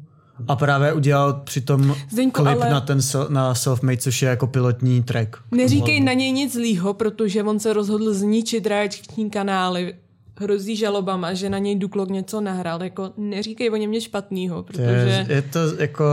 [0.48, 2.98] a právě udělal přitom Zdeňku, klip ale- na ten
[3.28, 5.36] na Selfmade, což je jako pilotní track.
[5.50, 9.94] neříkej na něj nic zlýho, protože on se rozhodl zničit reakční kanály.
[10.42, 12.82] Hrozí žalobama, že na něj Duklok něco nahrál.
[12.82, 16.04] Jako neříkej o něm nic špatného, To je, protože je to jako...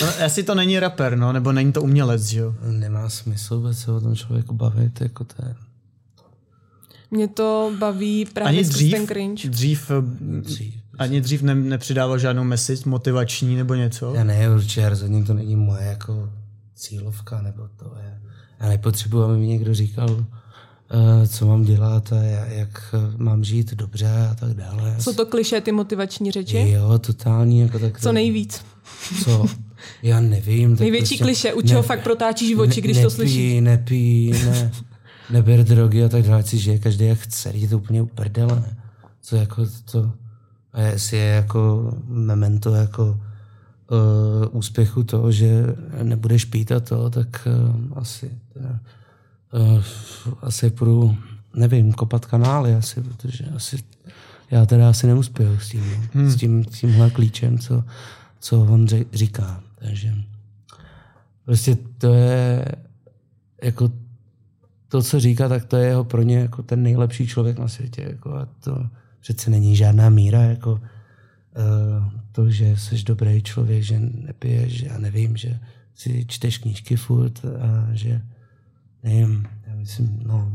[0.00, 2.54] No, asi to není rapper, no, nebo není to umělec, že jo?
[2.70, 5.54] Nemá smysl vůbec se o tom člověku bavit, jako to je.
[7.10, 9.48] mě to baví právě Ani dřív, ten cringe.
[9.48, 9.94] dřív, eh,
[10.40, 10.74] Dřív.
[10.98, 14.14] ani dřív ne, nepřidával žádnou message motivační nebo něco.
[14.14, 16.30] Já ne, určitě rozhodně to není moje jako
[16.74, 18.20] cílovka, nebo to je.
[18.60, 20.26] Já nepotřebuji, aby mi někdo říkal, uh,
[21.28, 22.16] co mám dělat a
[22.48, 24.96] jak eh, mám žít dobře a tak dále.
[24.98, 26.58] Co to kliše, ty motivační řeči?
[26.70, 28.64] Jo, totální, jako tak to, Co nejvíc?
[29.24, 29.46] Co?
[30.02, 30.70] Já nevím.
[30.70, 33.60] Tak Největší prostě, kliše, u čeho fakt protáčíš oči, když to slyšíš.
[33.60, 34.70] Nepí, ne,
[35.30, 38.76] neber drogy a tak dále, si žije každý jak chce, je to úplně uprdele, ne?
[39.22, 40.12] Co jako to,
[40.72, 43.20] a jestli je jako memento jako
[43.90, 45.66] uh, úspěchu toho, že
[46.02, 47.48] nebudeš pít a to, tak
[47.90, 48.80] uh, asi teda,
[49.52, 49.82] uh,
[50.42, 51.16] asi půjdu,
[51.54, 53.78] nevím, kopat kanály asi, protože asi
[54.50, 55.82] já teda asi neuspěju s tím.
[56.12, 56.30] Hmm.
[56.30, 57.84] s tím, s tímhle klíčem, co,
[58.40, 59.60] co on říká.
[59.82, 60.14] Takže
[61.44, 62.64] prostě to je
[63.62, 63.92] jako
[64.88, 68.02] to, co říká, tak to je jeho pro ně jako ten nejlepší člověk na světě.
[68.02, 68.86] Jako a to
[69.20, 70.80] přece není žádná míra jako
[72.32, 75.58] to, že jsi dobrý člověk, že nepiješ, že já nevím, že
[75.94, 78.22] si čteš knížky furt a že
[79.02, 80.52] nevím, já myslím, no,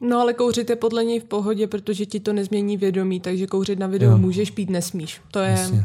[0.00, 3.78] No ale kouřit je podle něj v pohodě, protože ti to nezmění vědomí, takže kouřit
[3.78, 4.18] na videu Jo.
[4.18, 5.20] můžeš, pít nesmíš.
[5.30, 5.50] To je...
[5.50, 5.84] jasně.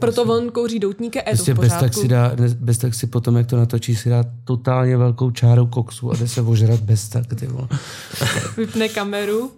[0.00, 2.00] Proto on kouří doutníky a je to Prostě v bez tak, pořádku.
[2.00, 6.10] si dá, bez tak si potom, jak to natočí, si dá totálně velkou čáru koksu
[6.12, 7.68] a jde se ožrat bez tak, ty vole.
[8.56, 9.50] Vypne kameru,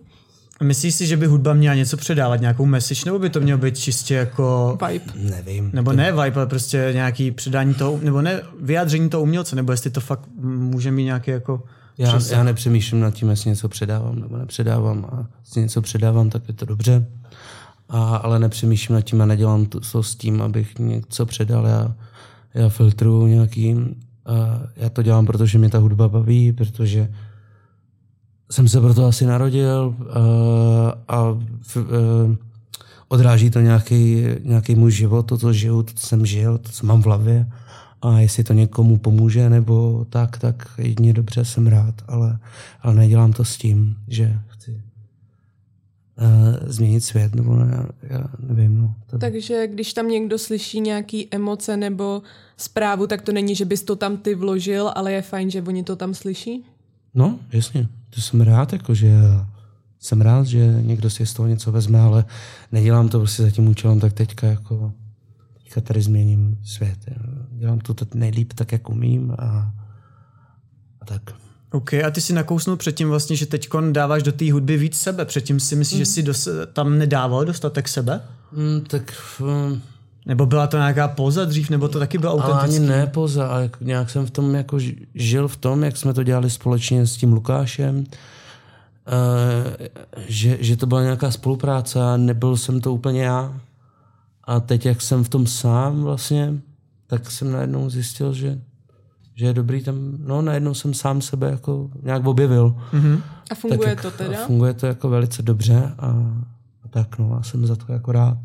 [0.62, 3.78] Myslíš si, že by hudba měla něco předávat, nějakou message, nebo by to mělo být
[3.78, 4.78] čistě jako...
[4.88, 5.04] vibe.
[5.30, 5.70] Nevím.
[5.72, 9.90] Nebo ne vibe, ale prostě nějaký předání toho, nebo ne vyjádření toho umělce, nebo jestli
[9.90, 11.62] to fakt může mít nějaký jako...
[11.98, 15.06] Já, já nepřemýšlím nad tím, jestli něco předávám nebo nepředávám.
[15.12, 17.06] A jestli něco předávám, tak je to dobře.
[17.92, 21.66] A, ale nepřemýšlím nad tím a nedělám to, to s tím, abych něco předal.
[21.66, 21.94] Já,
[22.54, 23.76] já filtruju nějaký...
[24.26, 27.12] A já to dělám, protože mě ta hudba baví, protože
[28.50, 29.94] jsem se proto asi narodil
[31.08, 31.82] a, a v, a
[33.08, 36.86] odráží to nějaký, nějaký můj život, to, co žiju, to, co jsem žil, to, co
[36.86, 37.52] mám v hlavě.
[38.02, 42.38] A jestli to někomu pomůže nebo tak, tak jedině dobře jsem rád, ale,
[42.82, 44.38] ale nedělám to s tím, že
[46.22, 48.78] uh, změnit svět, nebo ne, já nevím.
[48.78, 52.22] No, to, Takže když tam někdo slyší nějaký emoce nebo
[52.56, 55.84] zprávu, tak to není, že bys to tam ty vložil, ale je fajn, že oni
[55.84, 56.64] to tam slyší?
[57.14, 59.12] No, jasně, to jsem rád, jako, že
[59.98, 62.24] jsem rád, že někdo si z toho něco vezme, ale
[62.72, 64.92] nedělám to prostě za tím účelem, tak teďka jako
[65.72, 66.98] teďka tady změním svět.
[67.50, 69.72] Dělám to nejlíp tak, jak umím a,
[71.00, 71.41] a tak.
[71.72, 75.24] OK, a ty si nakousnul předtím vlastně, že teď dáváš do té hudby víc sebe.
[75.24, 78.20] Předtím si myslíš, že si dos- tam nedával dostatek sebe?
[78.52, 79.80] Mm, tak mm,
[80.26, 83.62] Nebo byla to nějaká poza dřív, nebo to taky bylo Ale ani ne poza, ale
[83.62, 84.78] jak, nějak jsem v tom jako
[85.14, 88.04] žil v tom, jak jsme to dělali společně s tím Lukášem, uh,
[90.28, 93.60] že, že to byla nějaká spolupráce a nebyl jsem to úplně já.
[94.44, 96.54] A teď, jak jsem v tom sám vlastně,
[97.06, 98.58] tak jsem najednou zjistil, že,
[99.34, 102.76] že je dobrý tam, no najednou jsem sám sebe jako nějak objevil.
[102.92, 103.22] Mhm.
[103.50, 104.42] A funguje jak- to teda?
[104.42, 106.06] A funguje to jako velice dobře a,
[106.84, 108.38] a tak no, a jsem za to jako rád.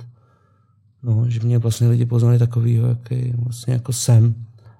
[1.03, 4.35] No, že mě vlastně lidi poznali takovýho, jaký vlastně jako jsem.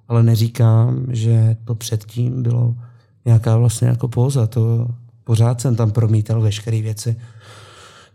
[0.08, 2.74] Ale neříkám, že to předtím bylo
[3.24, 4.46] nějaká vlastně jako póza.
[4.46, 4.88] To
[5.24, 7.16] pořád jsem tam promítal veškeré věci,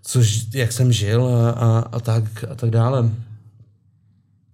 [0.01, 3.09] což jak jsem žil a, a, a, tak, a tak dále.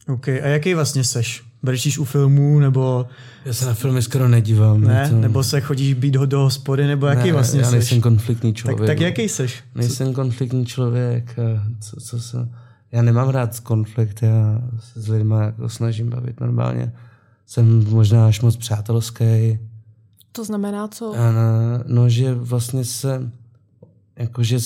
[0.08, 1.44] OK, a jaký vlastně seš?
[1.64, 3.08] Brečíš u filmů, nebo
[3.46, 4.82] Já se na filmy skoro nedívám.
[4.82, 5.02] ne?
[5.04, 7.74] Je to, Nebo se chodíš být ho do hospody, nebo jaký ne, vlastně já seš?
[7.74, 8.88] nejsem konfliktní tak, člověk.
[8.88, 9.06] tak no.
[9.06, 9.64] jaký seš?
[9.76, 11.40] Nejsem konfliktní člověk.
[11.40, 12.50] a Co, co se,
[12.92, 16.94] já nemám rád konflikt, já se s lidmi jako snažím bavit normálně.
[17.46, 19.60] Jsem možná až moc přátelský.
[20.32, 21.14] To znamená co?
[21.14, 21.52] A na,
[21.88, 23.32] no, že vlastně se
[24.20, 24.58] jakože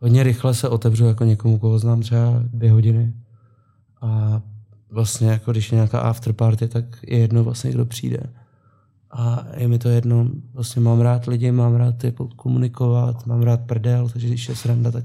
[0.00, 3.12] hodně rychle se otevřu jako někomu, koho znám třeba dvě hodiny.
[4.02, 4.42] A
[4.92, 8.20] vlastně jako když je nějaká afterparty, tak je jedno vlastně, kdo přijde.
[9.10, 13.60] A je mi to jedno, vlastně mám rád lidi, mám rád jako komunikovat, mám rád
[13.60, 15.04] prdel, takže když je sranda, tak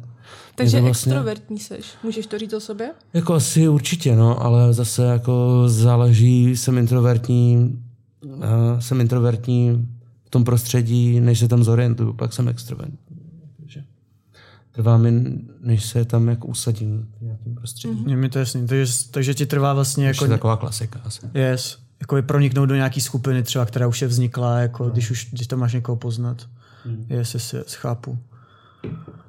[0.55, 1.85] Takže vlastně, extrovertní seš.
[2.03, 2.91] Můžeš to říct o sobě?
[3.13, 7.79] Jako asi určitě, no, ale zase jako záleží, jsem introvertní,
[8.25, 8.43] uh,
[8.79, 9.87] jsem introvertní
[10.25, 12.97] v tom prostředí, než se tam zorientuju, pak jsem extrovertní.
[13.57, 13.83] Takže
[14.71, 15.11] trvá mi,
[15.61, 18.03] než se tam jako usadím nějakém prostředí.
[18.07, 18.67] Je mi to jasný.
[18.67, 20.33] Takže, takže ti trvá vlastně Jako jako...
[20.33, 21.21] taková klasika asi.
[21.33, 21.77] Yes.
[21.99, 24.89] Jako je proniknout do nějaký skupiny třeba, která už je vzniklá, jako no.
[24.89, 26.47] když už když tam máš někoho poznat.
[26.85, 27.05] Hmm.
[27.09, 28.17] Yes, yes, yes, chápu.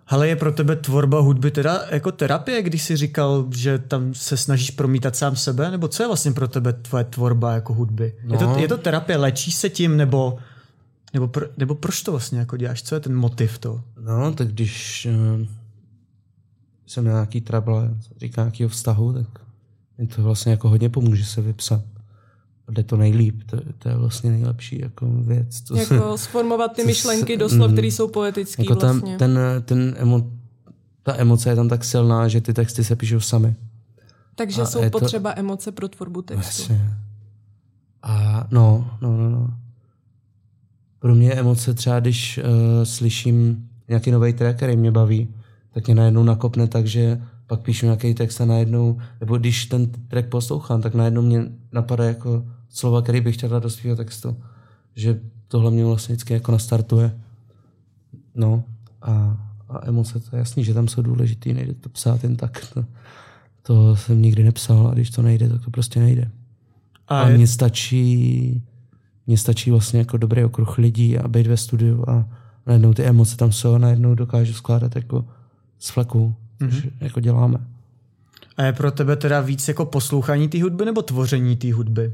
[0.09, 4.37] Ale je pro tebe tvorba hudby teda jako terapie, když jsi říkal, že tam se
[4.37, 5.71] snažíš promítat sám sebe?
[5.71, 8.15] Nebo co je vlastně pro tebe tvoje tvorba jako hudby?
[8.25, 8.35] No.
[8.35, 8.59] Je, to, No.
[8.59, 10.39] je to terapie, léčíš se tím, nebo,
[11.15, 12.83] nebo, pro, nebo proč to vlastně jako děláš?
[12.83, 13.83] Co je ten motiv to?
[14.01, 15.07] No, tak když
[15.41, 15.47] uh,
[16.89, 17.45] jsem na nějaký
[18.01, 19.27] se říká nějakého vztahu, tak
[19.99, 21.81] mi to vlastně jako hodně pomůže se vypsat.
[22.71, 25.61] Jde to nejlíp, to, to je vlastně nejlepší jako věc.
[25.61, 28.91] To se- Jako sformovat ty myšlenky se- do slov, mm, které jsou poetické jako tam,
[29.01, 29.19] vlastně.
[29.19, 30.31] ten, ten emo,
[31.03, 33.55] ta emoce je tam tak silná, že ty texty se píšou sami.
[34.35, 36.63] Takže a jsou je to- potřeba emoce pro tvorbu textu.
[36.73, 36.91] Jasně.
[38.03, 39.55] A no, no, no, no.
[40.99, 42.45] Pro mě emoce třeba, když uh,
[42.85, 45.29] slyším nějaký nový track, který mě baví,
[45.71, 49.91] tak mě najednou nakopne tak, že pak píšu nějaký text a najednou, nebo když ten
[50.09, 54.37] track poslouchám, tak najednou mě napadá jako slova, který bych chtěl dát do svého textu.
[54.97, 57.19] Že tohle mě vlastně vždycky jako nastartuje.
[58.35, 58.65] No
[59.03, 59.37] a,
[59.69, 62.67] a emoce, to je jasný, že tam jsou důležitý, nejde to psát jen tak.
[62.75, 62.85] To,
[63.63, 66.31] to jsem nikdy nepsal a když to nejde, tak to prostě nejde.
[67.09, 68.63] A, A je, mně stačí,
[69.27, 72.29] mně stačí vlastně jako dobrý okruh lidí a být ve studiu a
[72.67, 75.25] najednou ty emoce tam jsou a najednou dokážu skládat jako
[75.79, 76.35] z fleku,
[76.71, 76.93] což Mhm.
[77.01, 77.59] jako děláme.
[78.57, 82.13] A je pro tebe teda víc jako poslouchání té hudby nebo tvoření té hudby?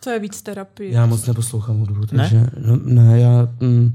[0.00, 0.90] Co je víc terapie?
[0.92, 3.94] Já moc neposlouchám hudbu, takže ne, no, ne já, mm,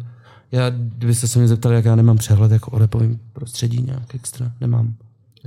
[0.52, 4.52] já, kdybyste se mě zeptali, jak já nemám přehled jako o repovém prostředí nějak extra,
[4.62, 4.94] nemám.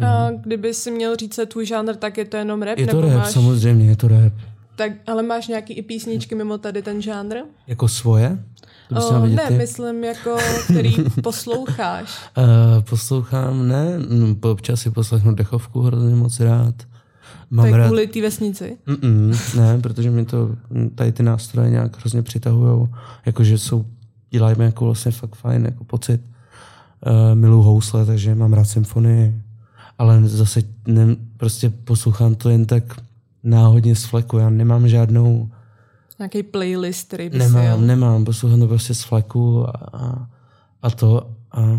[0.07, 2.79] A kdyby si měl říct se tvůj žánr, tak je to jenom rap?
[2.79, 4.33] Je to nebo rap, máš, samozřejmě, je to rap.
[4.77, 7.35] tak, ale máš nějaký i písničky mimo tady ten žánr?
[7.67, 8.39] Jako svoje?
[8.95, 9.55] To měla vidět ne, ty?
[9.55, 12.09] myslím jako, který posloucháš.
[12.39, 13.87] Uh, poslouchám, ne,
[14.41, 16.75] po- občas si poslechnu dechovku hrozně moc rád.
[16.77, 18.77] To Mám je rád, kvůli té vesnici.
[18.87, 22.89] Mm-mm, ne, protože mi to mm, tady ty nástroje nějak hrozně přitahujou,
[23.27, 23.85] jakože jsou,
[24.31, 26.21] dělají mi jako vlastně fakt fajn jako pocit.
[27.07, 29.43] Uh, miluju housle, takže mám rád symfonii,
[29.99, 32.85] ale zase ne, prostě poslouchám to jen tak
[33.43, 35.51] náhodně z fleku, já nemám žádnou,
[36.23, 37.53] Nějaký playlist, který by si jel.
[37.53, 40.27] nemám, nemám, poslouchám to prostě z fleku a, a,
[40.83, 41.79] a to, a, a,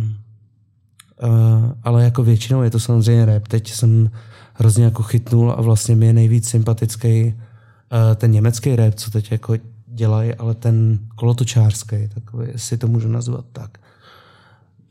[1.83, 3.47] ale jako většinou je to samozřejmě rap.
[3.47, 4.09] Teď jsem
[4.53, 9.31] hrozně jako chytnul a vlastně mi je nejvíc sympatický uh, ten německý rap, co teď
[9.31, 9.55] jako
[9.87, 13.77] dělají, ale ten kolotočářský, takový, jestli to můžu nazvat tak.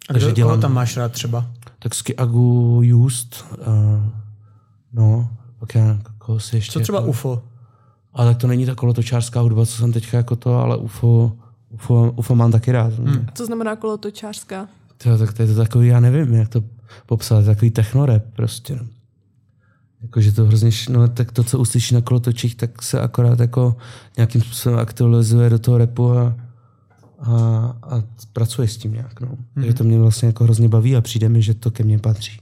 [0.09, 1.47] A kdo, koho tam máš rád třeba?
[1.79, 3.67] Tak Agu Just, uh,
[4.93, 6.73] no, pak já, koho si ještě...
[6.73, 7.43] Co třeba jako, UFO?
[8.15, 11.33] Ale tak to není ta kolotočářská hudba, co jsem teďka jako to, ale UFO,
[11.71, 12.93] UFO, UFO mám taky rád.
[12.93, 13.27] Hmm.
[13.35, 14.69] Co znamená kolotočářská?
[14.99, 16.65] Tyjo, tak to je to takový, já nevím, jak to
[17.07, 18.79] popsat, takový technorep prostě.
[20.03, 23.77] Jakože to hrozně, no tak to, co uslyší na kolotočích, tak se akorát jako
[24.17, 26.37] nějakým způsobem aktualizuje do toho repu a,
[27.19, 27.33] a,
[27.83, 28.03] a
[28.33, 29.29] pracuje s tím nějak, no.
[29.29, 29.55] Mm-hmm.
[29.55, 32.41] Takže to mě vlastně jako hrozně baví a přijde mi, že to ke mně patří.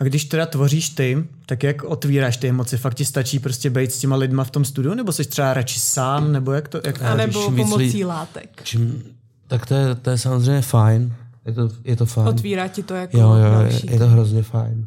[0.00, 2.76] A když teda tvoříš ty, tak jak otvíráš ty emoce?
[2.76, 5.80] Fakt ti stačí prostě být s těma lidma v tom studiu, nebo jsi třeba radši
[5.80, 6.80] sám, nebo jak to?
[6.84, 7.02] Jak...
[7.02, 8.60] A nebo pomocí lidí- látek.
[8.64, 9.02] Čím,
[9.46, 11.14] tak to je, to je samozřejmě fajn.
[11.46, 12.28] Je to, je to fajn.
[12.28, 13.86] Otvírá ti to jako Jo, jo, další.
[13.86, 14.86] je, je to hrozně fajn.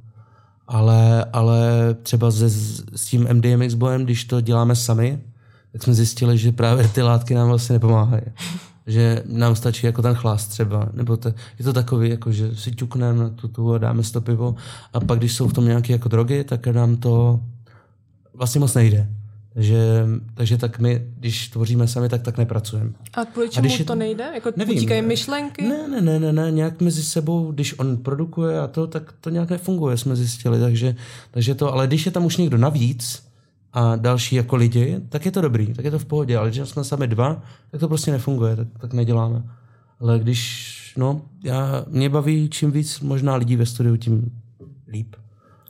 [0.67, 1.59] Ale, ale
[2.03, 2.49] třeba se,
[2.95, 5.19] s tím MDMX bojem, když to děláme sami,
[5.71, 8.23] tak jsme zjistili, že právě ty látky nám vlastně nepomáhají.
[8.87, 11.27] Že nám stačí jako ten chlast třeba, nebo to,
[11.59, 14.55] je to takový, jako že si ťukneme na tu, tu a dáme si to pivo
[14.93, 17.39] a pak když jsou v tom nějaké jako drogy, tak nám to
[18.33, 19.09] vlastně moc nejde.
[19.53, 22.89] Takže, takže tak my, když tvoříme sami, tak tak nepracujeme.
[23.13, 24.31] A kvůli A čemu když je- to nejde?
[24.33, 24.77] Jako Nevím.
[24.77, 25.63] utíkají myšlenky?
[25.67, 29.29] Ne, ne, ne, ne, ne, nějak mezi sebou, když on produkuje a to, tak to
[29.29, 30.95] nějak nefunguje, jsme zjistili, takže,
[31.31, 33.23] takže to, ale když je tam už někdo navíc
[33.73, 36.69] a další jako lidi, tak je to dobrý, tak je to v pohodě, ale když
[36.69, 39.43] jsme sami dva, tak to prostě nefunguje, tak, tak neděláme.
[39.99, 44.31] Ale když, no, já, mě baví čím víc možná lidí ve studiu, tím
[44.87, 45.15] líp.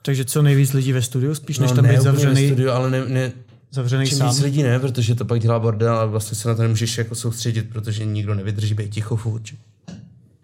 [0.02, 2.46] Takže co nejvíc lidí ve studiu, spíš než no, tam ne být úplně ve zavřený,
[2.46, 3.32] studiu, ale ne, ne,
[3.72, 4.28] zavřený Čím sám.
[4.28, 7.14] víc lidí ne, protože to pak dělá bordel a vlastně se na to nemůžeš jako
[7.14, 9.42] soustředit, protože nikdo nevydrží být ticho furt.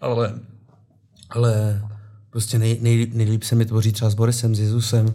[0.01, 0.33] Ale,
[1.29, 1.81] ale
[2.29, 5.13] prostě nej, nej, nejlíp se mi tvoří třeba s Borisem, s Jezusem.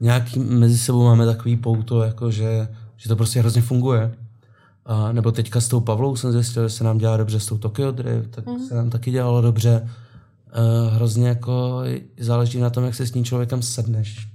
[0.00, 4.14] Nějaký mezi sebou máme takový pouto, jako že, že to prostě hrozně funguje.
[4.86, 7.58] A, nebo teďka s tou Pavlou jsem zjistil, že se nám dělá dobře s tou
[7.58, 8.66] Tokyo Drift, tak mm.
[8.68, 9.88] se nám taky dělalo dobře.
[10.58, 11.82] Uh, hrozně jako
[12.20, 14.28] záleží na tom, jak se s tím člověkem sedneš.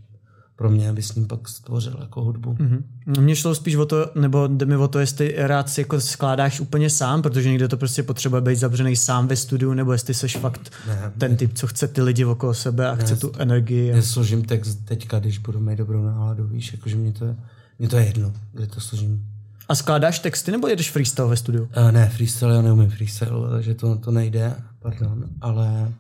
[0.62, 2.56] Pro mě, aby s ním pak stvořil jako hudbu.
[2.60, 2.84] Mhm.
[3.20, 6.60] Mně šlo spíš o to, nebo jde mi o to, jestli rád si jako skládáš
[6.60, 10.28] úplně sám, protože někdo to prostě potřebuje být zavřený sám ve studiu, nebo jestli jsi
[10.28, 13.92] fakt Ne, ten typ, co chce ty lidi okolo sebe a chce tu energii.
[13.92, 13.96] A...
[13.96, 17.36] Já složím text teďka, když budu mít dobrou náladu, víš, jakože mě to je,
[17.80, 19.26] mě to je jedno, kde to složím.
[19.70, 21.64] a skládáš texty, nebo jedeš freestyle ve studiu?
[21.78, 25.92] Uh, ne, freestyle, já neumím freestyle, takže to, to nejde, pardon, ale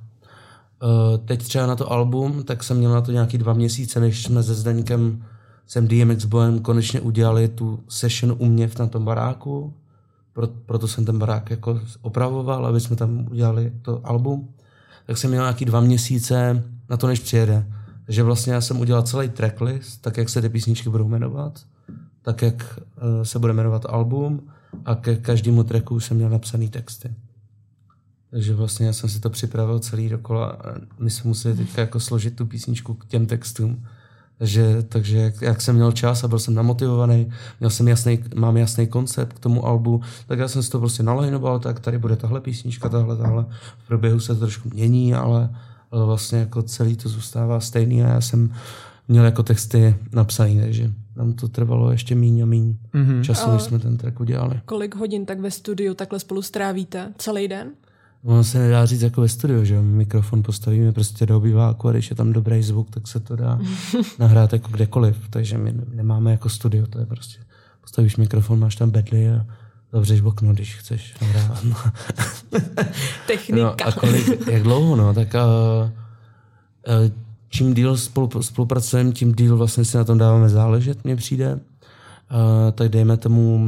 [1.26, 4.44] teď třeba na to album, tak jsem měl na to nějaký dva měsíce, než jsme
[4.44, 5.24] se Zdeňkem,
[5.68, 9.74] jsem DMX Boyem konečně udělali tu session u mě v na tom baráku,
[10.34, 14.50] Pro, proto jsem ten barák jako opravoval, aby jsme tam udělali to album.
[15.06, 17.66] Tak jsem měl nějaký dva měsíce na to, než přijede.
[18.06, 21.60] Takže vlastně já jsem udělal celý tracklist, tak jak se ty písničky budou jmenovat,
[22.22, 24.42] tak jak uh, se bude jmenovat album
[24.86, 27.14] a ke každému tracku jsem měl napsaný texty.
[28.32, 32.00] Takže vlastně já jsem si to připravil celý dokola a my jsme museli teďka jako
[32.00, 33.86] složit tu písničku k těm textům.
[34.38, 38.58] Takže, takže jak, jak, jsem měl čas a byl jsem namotivovaný, měl jsem jasný, mám
[38.58, 42.16] jasný koncept k tomu albu, tak já jsem si to prostě nalajnoval, tak tady bude
[42.16, 43.46] tahle písnička, tahle, tahle.
[43.78, 45.50] V průběhu se to trošku mění, ale,
[45.92, 48.54] ale vlastně jako celý to zůstává stejný a já jsem
[49.08, 53.22] měl jako texty napsaný, takže nám to trvalo ještě míň a míň mm-hmm.
[53.22, 54.62] času, než jsme ten track udělali.
[54.66, 57.14] Kolik hodin tak ve studiu takhle spolu strávíte?
[57.18, 57.72] Celý den?
[58.24, 62.09] Ono se nedá říct jako ve studiu, že mikrofon postavíme prostě do obýváku a když
[62.09, 63.59] je tam dobrý zvuk, tak se to dá
[64.19, 67.39] nahrát jako kdekoliv, takže my nemáme jako studio, to je prostě
[67.82, 69.45] postavíš mikrofon, máš tam bedly a
[69.93, 71.63] zavřeš okno, když chceš nahrávat.
[71.63, 71.76] No.
[73.28, 73.61] Technika.
[73.61, 77.11] No, a kolik, jak dlouho, no, tak uh, uh,
[77.49, 81.53] čím díl spolu, spolupracujeme, tím díl vlastně si na tom dáváme záležet, mně přijde.
[81.53, 81.59] Uh,
[82.72, 83.67] tak dejme tomu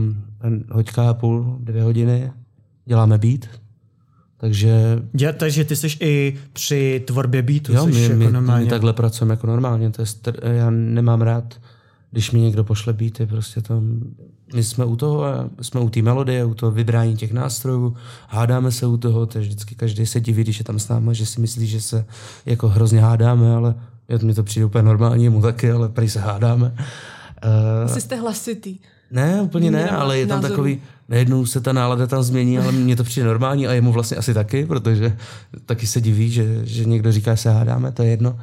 [0.71, 2.31] hoďka a půl, dvě hodiny,
[2.85, 3.47] děláme beat,
[4.43, 4.99] takže...
[5.19, 8.63] Já, takže ty jsi i při tvorbě beatu, jo, my, jako my, normálně...
[8.63, 9.89] my takhle pracujeme jako normálně.
[9.89, 11.59] To je str- já nemám rád,
[12.11, 13.81] když mi někdo pošle beaty, prostě to,
[14.53, 17.95] my jsme u toho, a jsme u té melodie, u toho vybrání těch nástrojů,
[18.27, 21.15] hádáme se u toho, to je vždycky každý se diví, když je tam s námi,
[21.15, 22.05] že si myslí, že se
[22.45, 23.75] jako hrozně hádáme, ale
[24.07, 26.75] já, mně to přijde úplně normální, mu taky, ale prý se hádáme.
[27.45, 28.77] Uh, Asi jste hlasitý.
[29.11, 30.53] ne, úplně ne, ale je tam názorů.
[30.53, 34.17] takový, najednou se ta nálada tam změní, ale mně to přijde normální a jemu vlastně
[34.17, 35.17] asi taky, protože
[35.65, 38.39] taky se diví, že, že někdo říká, že se hádáme, to je jedno.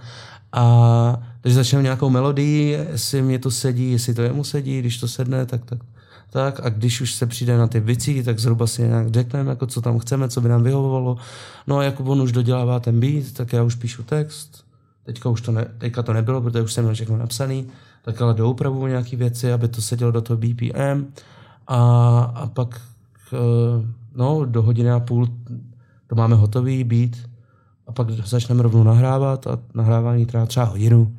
[0.53, 5.09] A takže začneme nějakou melodii, jestli mě to sedí, jestli to jemu sedí, když to
[5.09, 5.79] sedne, tak, tak,
[6.31, 6.61] tak.
[6.61, 9.81] A když už se přijde na ty bicí, tak zhruba si nějak řekneme, jako co
[9.81, 11.17] tam chceme, co by nám vyhovovalo.
[11.67, 14.65] No a jako on už dodělává ten beat, tak já už píšu text.
[15.05, 17.67] Teďka už to, ne, teďka to nebylo, protože už jsem měl všechno napsaný,
[18.05, 21.13] tak ale doupravu nějaké věci, aby to sedělo do toho BPM.
[21.71, 22.81] A, a pak
[23.33, 23.37] eh,
[24.15, 25.29] no, do hodiny a půl
[26.07, 27.17] to máme hotový beat
[27.87, 31.17] a pak začneme rovnou nahrávat a nahrávání trvá třeba hodinu,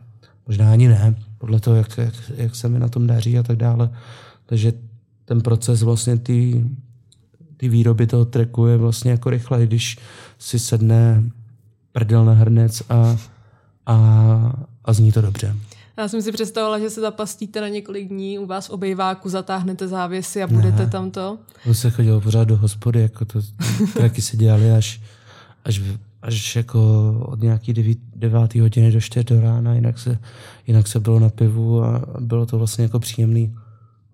[0.48, 3.58] možná ani ne, podle toho, jak, jak, jak se mi na tom daří a tak
[3.58, 3.90] dále.
[4.46, 4.74] Takže
[5.26, 6.66] ten proces vlastně ty
[7.62, 9.98] ty výroby toho tracku je vlastně jako rychle, když
[10.40, 11.24] si sedne
[11.92, 13.18] prdel na hrnec a,
[13.86, 13.96] a,
[14.86, 15.56] a zní to dobře.
[15.98, 19.88] Já jsem si představila, že se zapastíte na několik dní, u vás v obejváku zatáhnete
[19.88, 21.38] závěsy a budete tam to.
[21.68, 23.40] On se chodil pořád do hospody, jako to
[23.94, 25.02] tracky se dělali až,
[25.66, 25.82] až,
[26.22, 26.80] až jako
[27.26, 30.20] od nějaký devít, devátý hodiny do čtyř do rána, jinak se,
[30.68, 33.56] jinak se bylo na pivu a bylo to vlastně jako příjemný.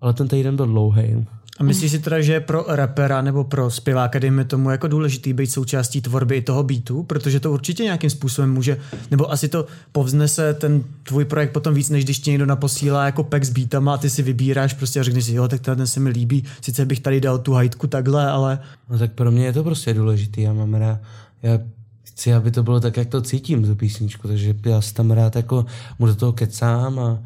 [0.00, 1.26] Ale ten týden byl dlouhý.
[1.58, 5.32] A myslíš si teda, že je pro rapera nebo pro zpěváka, dejme tomu, jako důležitý
[5.32, 8.78] být součástí tvorby i toho beatu, protože to určitě nějakým způsobem může,
[9.10, 13.24] nebo asi to povznese ten tvůj projekt potom víc, než když ti někdo naposílá jako
[13.24, 16.00] pack s beatama a ty si vybíráš prostě a řekneš si, jo, tak ten se
[16.00, 18.58] mi líbí, sice bych tady dal tu hajtku takhle, ale
[18.90, 20.42] No tak pro mě je to prostě důležitý.
[20.42, 20.98] Já mám rád,
[21.42, 21.58] já
[22.02, 25.36] chci, aby to bylo tak, jak to cítím, tu písničku, takže já si tam rád
[25.36, 25.66] jako
[25.98, 27.22] mu do toho kecám a,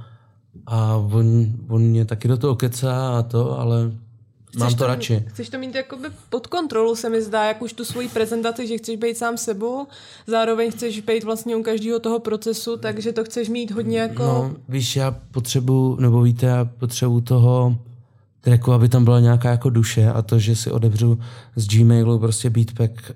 [0.66, 3.92] a on, on mě taky do toho kecá a to, ale
[4.58, 5.24] mám Chceš to radši.
[5.28, 8.78] Chceš to mít jakoby pod kontrolu, se mi zdá, jak už tu svoji prezentaci, že
[8.78, 9.86] chceš být sám sebou,
[10.26, 14.22] zároveň chceš být vlastně u každého toho procesu, takže to chceš mít hodně jako...
[14.22, 17.78] No, víš, já potřebuji, nebo víte, já potřebuji toho
[18.40, 21.18] tracku, aby tam byla nějaká jako duše a to, že si odebřu
[21.56, 23.12] z Gmailu prostě beatpack,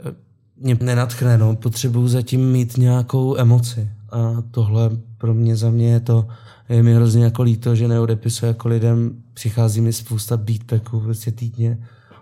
[0.56, 1.56] mě nenatchne, no.
[1.56, 6.28] Potřebuji zatím mít nějakou emoci a tohle pro mě, za mě je to,
[6.68, 11.78] je mi hrozně jako líto, že neodepisuje jako lidem, přichází mi spousta beatpacků prostě týdně,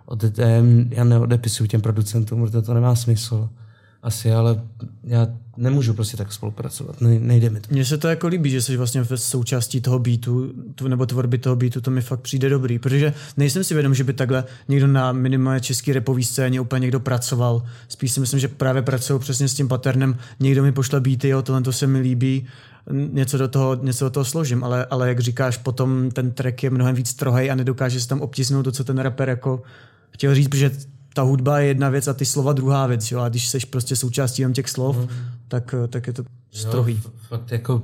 [0.07, 0.25] od,
[0.91, 3.49] já, neodepisuju těm producentům, protože to nemá smysl
[4.03, 4.63] asi, ale
[5.05, 7.69] já nemůžu prostě tak spolupracovat, ne, nejde mi to.
[7.71, 11.39] mně se to jako líbí, že jsi vlastně v součástí toho beatu, tu, nebo tvorby
[11.39, 14.87] toho beatu, to mi fakt přijde dobrý, protože nejsem si vědom, že by takhle někdo
[14.87, 17.63] na minimálně český repový scéně úplně někdo pracoval.
[17.89, 21.43] Spíš si myslím, že právě pracují přesně s tím paternem, někdo mi pošle beaty, jo,
[21.43, 22.47] tohle to se mi líbí,
[22.93, 26.71] něco do toho, něco do toho složím, ale, ale jak říkáš, potom ten track je
[26.71, 29.63] mnohem víc strohej a nedokáže se tam obtisnout to, co ten rapper jako
[30.11, 30.71] chtěl říct, protože
[31.15, 33.97] ta hudba je jedna věc a ty slova druhá věc, jo, a když jsi prostě
[33.97, 35.09] součástí jenom těch slov, Mhm.
[35.49, 37.01] tak, tak je to strohý.
[37.05, 37.83] Jo, fakt jako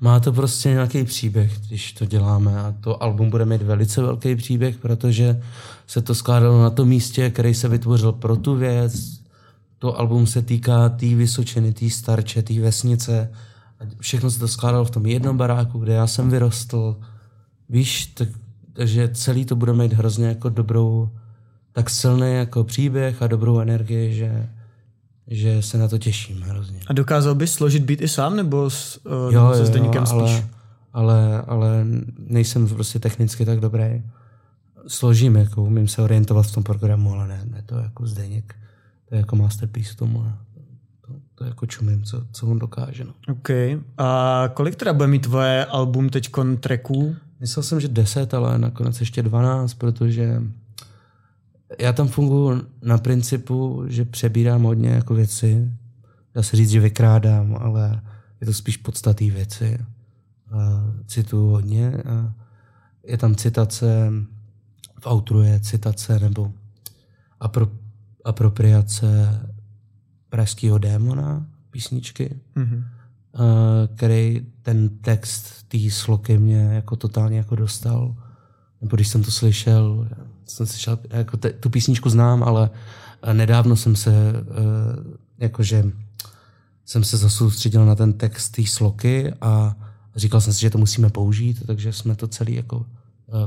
[0.00, 4.36] má to prostě nějaký příběh, když to děláme a to album bude mít velice velký
[4.36, 5.42] příběh, protože
[5.86, 9.20] se to skládalo na tom místě, který se vytvořil pro tu věc.
[9.78, 13.30] To album se týká té tý Vysočiny, té starče, té vesnice.
[13.80, 16.96] A všechno se to skládalo v tom jednom baráku, kde já jsem vyrostl.
[17.68, 18.28] Víš, tak,
[18.72, 21.10] takže celý to bude mít hrozně jako dobrou,
[21.72, 24.48] tak silný jako příběh a dobrou energii, že,
[25.26, 26.80] že se na to těším hrozně.
[26.86, 30.20] A dokázal bys složit beat i sám, nebo s, uh, nebo se Zdeníkem spíš?
[30.20, 30.44] ale,
[30.92, 31.84] ale, ale
[32.18, 34.02] nejsem prostě technicky tak dobrý.
[34.88, 38.54] Složím, jako umím se orientovat v tom programu, ale ne, ne to jako Zdeněk.
[39.08, 40.22] To je jako masterpiece tomu.
[40.22, 40.36] ne.
[41.38, 43.04] To, jako čumím, co, co on dokáže.
[43.04, 43.12] No.
[43.28, 43.48] OK.
[43.98, 46.30] A kolik teda bude mít tvoje album teď
[46.60, 47.16] tracků?
[47.40, 50.42] Myslel jsem, že 10, ale nakonec ještě 12, protože
[51.78, 55.72] já tam funguji na principu, že přebírám hodně jako věci.
[56.34, 58.02] Dá se říct, že vykrádám, ale
[58.40, 59.78] je to spíš podstatý věci.
[60.52, 61.92] A cituju hodně.
[61.92, 62.32] A
[63.04, 64.12] je tam citace,
[65.00, 66.52] v outru je citace nebo
[67.40, 67.68] apro,
[68.24, 69.40] apropriace
[70.28, 72.76] pražského démona, písničky, Mhm.
[72.76, 73.42] uh,
[73.96, 78.14] který ten text té sloky mě jako totálně jako dostal.
[78.80, 82.70] Nebo když jsem to slyšel, já jsem slyšel, jako te, tu písničku znám, ale
[83.22, 85.84] eh, nedávno jsem se uh, jakože
[86.84, 89.76] jsem se zasoustředil na ten text té sloky a
[90.16, 92.86] říkal jsem si, že to musíme použít, takže jsme to celý jako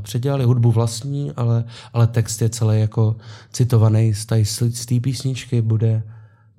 [0.02, 1.64] předělali hudbu vlastní, ale,
[1.94, 3.16] ale text je celý jako
[3.52, 6.04] citovaný z té z té písničky, bude,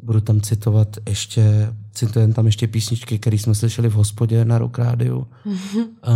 [0.03, 4.79] budu tam citovat ještě, citujeme tam ještě písničky, které jsme slyšeli v hospodě na Rock
[4.79, 5.55] Rádiu, uh,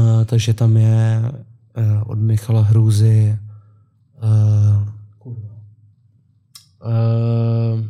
[0.25, 1.33] takže tam je
[1.77, 3.39] uh, od Michala Hrůzy
[4.23, 4.83] uh,
[6.85, 7.85] uh,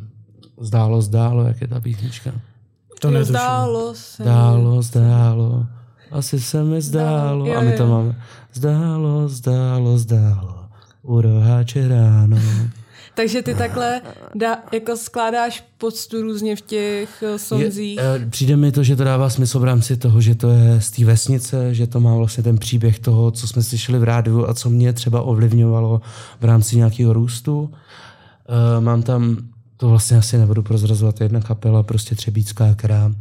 [0.60, 2.32] Zdálo, zdálo, jak je ta písnička?
[3.00, 3.34] To Jo, netuším.
[3.34, 4.22] Zdálo se.
[4.22, 5.66] Zdálo, zdálo,
[6.10, 7.46] asi se mi zdálo.
[7.46, 8.16] Jo, A my to máme.
[8.52, 10.68] Zdálo, zdálo, zdálo,
[11.02, 12.36] u roháče ráno.
[13.14, 14.00] Takže ty takhle
[14.34, 17.96] dá, jako skládáš poctu různě v těch eh, sonzích.
[17.96, 20.80] Je, eh, přijde mi to, že to dává smysl v rámci toho, že to je
[20.80, 24.48] z té vesnice, že to má vlastně ten příběh toho, co jsme slyšeli v rádiu
[24.48, 26.00] a co mě třeba ovlivňovalo
[26.40, 27.70] v rámci nějakého růstu.
[28.48, 29.36] Eh, Mám tam,
[29.76, 33.12] to vlastně asi nebudu prozrazovat, jedna kapela, prostě Třebícká, která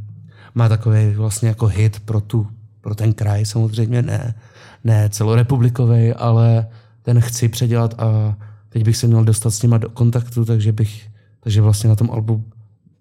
[0.56, 2.48] má takový vlastně jako hit pro, tu,
[2.82, 4.36] pro ten kraj, samozřejmě ne,
[4.84, 6.68] ne celorepublikový, ale
[7.02, 8.36] ten chci předělat a
[8.74, 11.10] teď bych se měl dostat s nima do kontaktu, takže bych,
[11.40, 12.44] takže vlastně na tom albu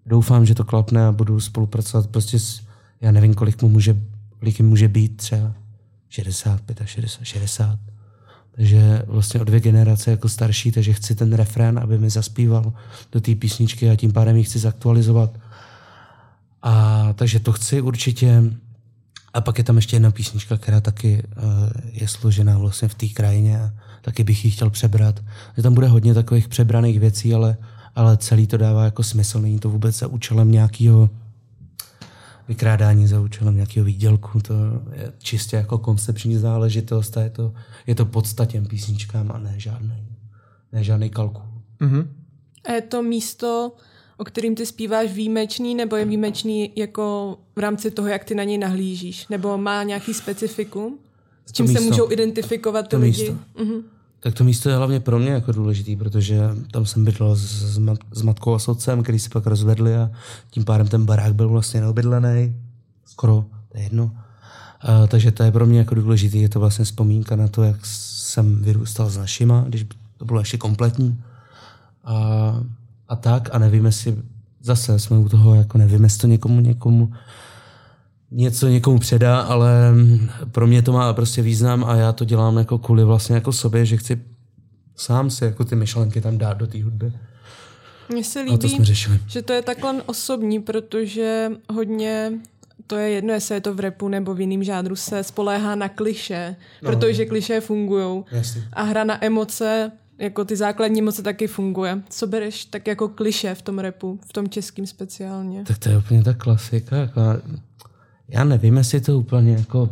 [0.07, 2.61] doufám, že to klapne a budu spolupracovat prostě s,
[3.01, 3.97] já nevím, kolik mu může,
[4.39, 5.53] kolik jim může být, třeba
[6.09, 7.79] 65 a 60, 60.
[8.55, 12.73] Takže vlastně o dvě generace jako starší, takže chci ten refrén, aby mi zaspíval
[13.13, 15.39] do té písničky a tím pádem ji chci zaktualizovat.
[16.63, 18.43] A takže to chci určitě.
[19.35, 21.43] A pak je tam ještě jedna písnička, která taky uh,
[21.93, 23.71] je složená vlastně v té krajině a
[24.03, 25.21] taky bych ji chtěl přebrat.
[25.57, 27.57] Že tam bude hodně takových přebraných věcí, ale,
[27.95, 29.41] ale celý to dává jako smysl.
[29.41, 31.11] Není to vůbec za účelem nějakého
[32.49, 34.41] vykrádání za účelem nějakého výdělku.
[34.41, 34.55] To
[34.93, 37.53] je čistě jako koncepční záležitost a je to,
[37.87, 40.07] je to podstatě písničkám a ne žádný,
[40.73, 41.43] ne žádný kalkul.
[41.81, 42.09] Mhm.
[42.69, 43.73] A je to místo,
[44.17, 48.45] o kterým ty zpíváš výjimečný, nebo je výjimečný jako v rámci toho, jak ty na
[48.45, 49.29] něj nahlížíš?
[49.29, 50.99] Nebo má nějaký specifikum?
[51.47, 53.23] S čím se můžou identifikovat ty To lidi?
[53.23, 53.39] místo.
[53.65, 53.81] Mhm.
[54.21, 56.41] Tak to místo je hlavně pro mě jako důležitý, protože
[56.71, 57.41] tam jsem bydlel s,
[57.75, 60.11] s, mat, s matkou a s otcem, který se pak rozvedli a
[60.51, 62.57] tím pádem ten barák byl vlastně neobydlený.
[63.07, 64.11] Skoro, to je jedno.
[64.81, 67.77] A, takže to je pro mě jako důležitý, je to vlastně vzpomínka na to, jak
[67.87, 69.87] jsem vyrůstal s našima, když
[70.17, 71.23] to bylo ještě kompletní.
[72.05, 72.15] A,
[73.13, 74.17] a tak, a nevím, jestli
[74.61, 77.13] zase jsme u toho, jako nevím, jestli to někomu, někomu
[78.31, 79.93] něco někomu předá, ale
[80.53, 83.87] pro mě to má prostě význam a já to dělám jako kvůli vlastně jako sobě,
[83.87, 84.21] že chci
[84.97, 87.13] sám si jako ty myšlenky tam dát do té hudby.
[88.13, 89.21] Mně se A to líbí, jsme řešili.
[89.27, 92.33] že to je takhle osobní, protože hodně
[92.87, 95.89] to je jedno, jestli je to v repu nebo v jiném žádru, se spoléhá na
[95.89, 96.91] kliše, no.
[96.91, 98.25] protože kliše fungují.
[98.73, 102.03] A hra na emoce, jako ty základní emoce taky funguje.
[102.09, 105.65] Co bereš tak jako kliše v tom repu, v tom českým speciálně?
[105.65, 106.97] Tak to je úplně ta klasika.
[106.97, 107.21] Jako,
[108.29, 109.89] já nevím, jestli to úplně jako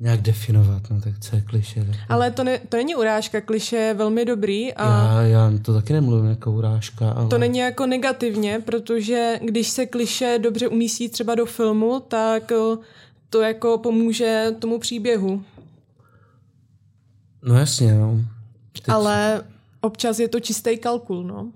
[0.00, 1.84] nějak definovat, no tak co je kliše.
[1.84, 5.74] Tak Ale to, ne, to není urážka, kliše je velmi dobrý a já, já to
[5.74, 11.08] taky nemluvím jako urážka, ale to není jako negativně, protože když se kliše dobře umístí
[11.08, 12.76] třeba do filmu, tak eh,
[13.30, 15.42] to jako pomůže tomu příběhu.
[17.42, 18.20] no jasně, no.
[18.80, 19.42] Teď, Ale
[19.80, 21.52] občas je to čistý kalkul, no.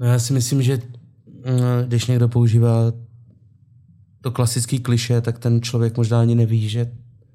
[0.00, 0.76] No já si myslím, že
[1.26, 2.92] mm, když někdo používá
[4.20, 6.92] to klasický kliše, tak ten člověk možná ani neví, že,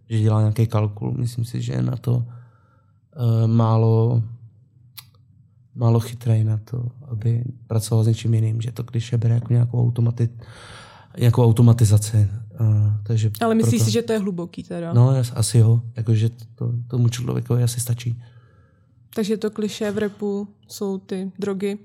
[0.10, 1.12] že dělá nějaký kalkul.
[1.18, 4.24] Myslím si, že je na to uh, málo,
[5.76, 9.82] málo chytrý na to, aby pracoval s něčím jiným, že to kliše bere jako nějakou,
[9.82, 10.30] automati,
[11.20, 12.30] nějakou automatizaci.
[12.60, 12.68] Uh,
[13.04, 14.93] takže Ale myslíš proto- si, že to je hluboký teda?
[14.93, 15.82] No, asi jo.
[15.96, 18.22] Jakože to, tomu člověkovi asi stačí.
[19.16, 21.78] Takže to kliše v repu jsou ty drogy.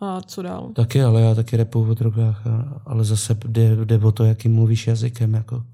[0.00, 0.70] A co dál?
[0.74, 2.42] Taky, ale já taky repuju o drogách,
[2.86, 5.64] ale zase jde, jde o to, jakým mluvíš jazykem, jako,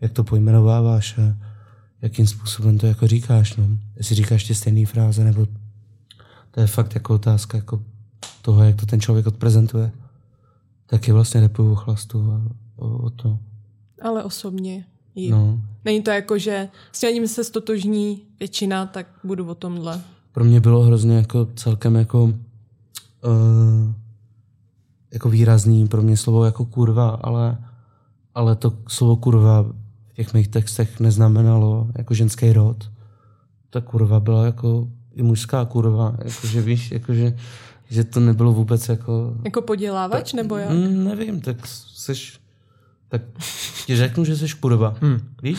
[0.00, 1.36] jak to pojmenováváš a
[2.02, 3.56] jakým způsobem to jako říkáš.
[3.56, 3.64] No.
[3.96, 5.46] Jestli říkáš ty stejné fráze, nebo
[6.50, 7.82] to je fakt jako otázka jako
[8.42, 9.92] toho, jak to ten člověk odprezentuje.
[10.86, 12.42] Taky vlastně repuju o chlastu a
[12.76, 13.38] o, o to.
[14.02, 14.84] Ale osobně.
[15.30, 15.60] No.
[15.84, 20.00] Není to jako, že s tím se stotožní většina, tak budu o tomhle.
[20.32, 22.32] pro mě bylo hrozně jako celkem jako uh,
[25.12, 27.58] jako výrazný pro mě slovo jako kurva, ale,
[28.34, 32.90] ale to slovo kurva v těch mých textech neznamenalo jako ženský rod.
[33.70, 37.36] Ta kurva byla jako i mužská kurva, jakože víš, jakože,
[37.90, 39.34] že to nebylo vůbec jako...
[39.44, 40.70] Jako podělávač, nebo jak?
[40.70, 42.41] Mm, nevím, tak seš...
[43.12, 43.22] Tak
[43.86, 44.94] ti řeknu, že jsi kurva.
[45.00, 45.20] Hmm.
[45.42, 45.58] Víš?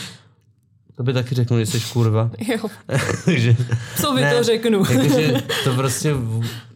[0.96, 2.30] To by taky řeknu, že jsi kurva.
[2.48, 2.68] Jo,
[3.24, 3.56] Takže-
[4.00, 4.78] co by Ne, to řeknu?
[4.90, 5.32] Jakože
[5.64, 6.14] to prostě,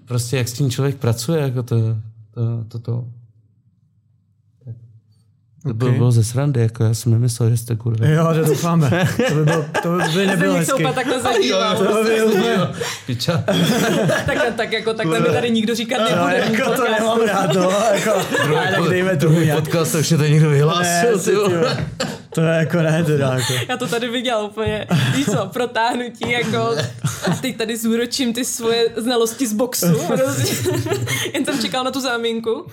[0.04, 1.76] prostě jak s tím člověk pracuje, jako to,
[2.34, 3.04] to, to, to.
[5.62, 5.96] To bylo, Ok.
[5.96, 8.12] bylo ze srandy, jako já jsem nemyslel, že jste kurvy.
[8.12, 9.08] Jo, to doufáme.
[9.28, 10.72] To by, bylo, to by nebylo Zdeněk se hezky.
[10.72, 11.76] úplně takhle zadíval.
[11.76, 12.56] To by úplně...
[13.06, 13.44] Piča.
[14.26, 16.36] tak, tak jako takhle mi tady nikdo říkat No, nebude.
[16.58, 18.10] jako to nemám rád, no, jako,
[18.58, 19.58] ale tak dejme tomu nějak.
[19.64, 21.86] Podcast, to už je to někdo Ne, vyhlásil, vole.
[22.34, 23.52] To je jako ne, teda jako.
[23.68, 24.86] Já to tady viděla úplně,
[25.16, 26.58] víš co, protáhnutí, jako
[27.30, 29.86] a teď tady zúročím ty svoje znalosti z boxu.
[31.34, 32.66] Jen jsem čekal na tu záminku.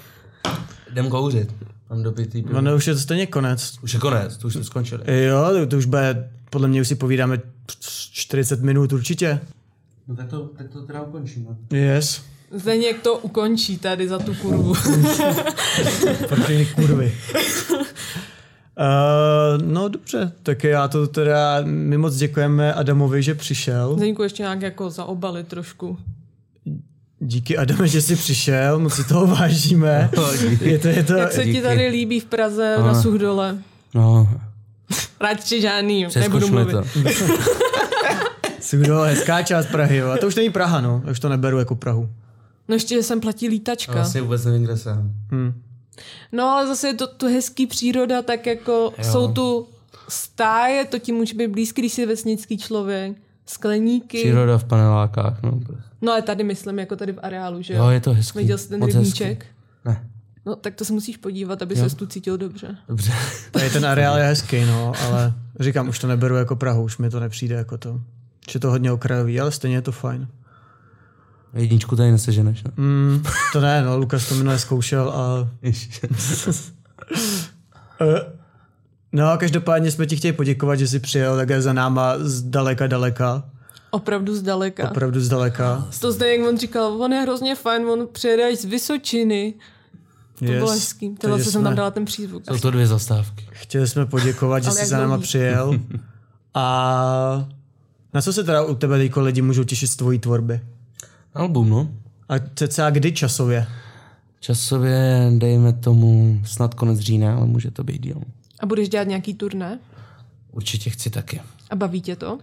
[0.92, 1.50] Jdem kouřit.
[1.90, 2.62] Mám dopitý pivo.
[2.62, 3.78] No, už je to stejně konec.
[3.82, 5.24] Už je konec, to už jsme skončili.
[5.24, 7.42] Jo, to, to už bude, podle mě už si povídáme
[8.12, 9.40] 40 minut určitě.
[10.08, 11.56] No tak to, tak to teda ukončíme.
[11.72, 12.22] Yes.
[12.52, 14.74] Zdeněk to ukončí tady za tu kurvu.
[16.30, 17.14] Protože kurvy.
[18.80, 23.96] Uh, no dobře, tak já to teda, my moc děkujeme Adamovi, že přišel.
[23.98, 25.98] Zdeňku ještě nějak jako zaobalit trošku.
[27.20, 30.10] Díky Adame, že jsi přišel, moc si toho vážíme.
[30.62, 33.02] Je to, je to, Jak se ti tady líbí v Praze na Ano.
[33.02, 33.58] Suchdole?
[33.94, 34.30] No,
[35.22, 36.72] Radši žádný, nebudu mluvit.
[36.72, 36.84] to.
[38.62, 40.10] Sudro, hezká část Prahy, jo.
[40.10, 41.02] A to už není Praha, no.
[41.06, 42.10] Já už to neberu jako Prahu.
[42.68, 43.94] No ještě, že sem platí lítačka.
[43.94, 45.14] Vlastně vůbec nevím, kde jsem.
[45.32, 45.62] Hm.
[46.32, 49.04] No ale zase je to tu hezký příroda, tak jako jo.
[49.12, 49.68] jsou tu
[50.10, 54.18] stáje, to ti může být blízký, když jsi vesnický člověk, skleníky.
[54.18, 55.60] Příroda v panelákách, no.
[56.02, 58.38] No ale tady myslím, jako tady v areálu, že Jo, je to hezký.
[58.40, 59.28] Viděl jsi ten Moc rybníček?
[59.44, 59.56] hezký.
[59.86, 60.10] Ne,
[60.46, 62.78] No tak to se musíš podívat, aby se tu cítil dobře.
[62.88, 63.12] dobře.
[63.52, 67.10] Tady ten areál je hezký, no, ale říkám, už to neberu jako Prahu, už mi
[67.10, 68.02] to nepřijde jako to.
[68.52, 70.28] Že je to hodně okrajový, ale stejně je to fajn.
[71.54, 72.72] Jedničku tady neseženeš, no.
[72.78, 73.24] Mm,
[73.54, 75.50] to ne, no, Lukas to minule zkoušel a...
[79.16, 82.88] No a každopádně jsme ti chtěli poděkovat, že jsi přijel takhle za náma z daleka
[82.88, 83.44] daleka.
[83.92, 84.90] Opravdu zdaleka.
[84.92, 85.88] Opravdu z daleka.
[86.00, 89.54] To zde, jak on říkal, on je hrozně fajn, on přijede až z Vysočiny.
[90.40, 90.54] To yes.
[90.54, 91.10] bylo hezký.
[91.10, 92.44] Teda takže se jsem jsme- tam dala ten přízvuk.
[92.46, 93.48] Jsou to dvě zastávky.
[93.52, 95.80] Chtěli jsme poděkovat, že jsi za náma přijel.
[96.54, 97.48] A
[98.14, 100.60] na co se teda u tebe teďko lidi můžou těšit z tvojí tvorby?
[101.34, 101.90] Album, no.
[102.30, 103.68] A cca kdy časově?
[104.40, 108.22] Časově dejme tomu snad konec října, ale může to být díl.
[108.60, 109.80] A budeš dělat nějaký turné?
[110.52, 111.42] Určitě chci taky.
[111.70, 112.40] A baví tě to?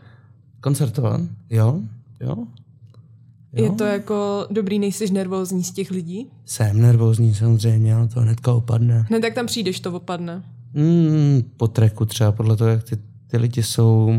[0.60, 1.20] Koncertovat?
[1.50, 1.80] Jo?
[2.20, 2.36] Jo?
[3.52, 3.64] Jo?
[3.64, 6.26] Je to jako dobrý, nejsiš nervózní z těch lidí?
[6.44, 9.06] Jsem nervózní samozřejmě, ale to hnedka opadne.
[9.08, 10.42] Hned jak tam přijdeš, to opadne.
[10.74, 14.12] Mm, po treku třeba, podle toho, jak ty, ty lidi jsou,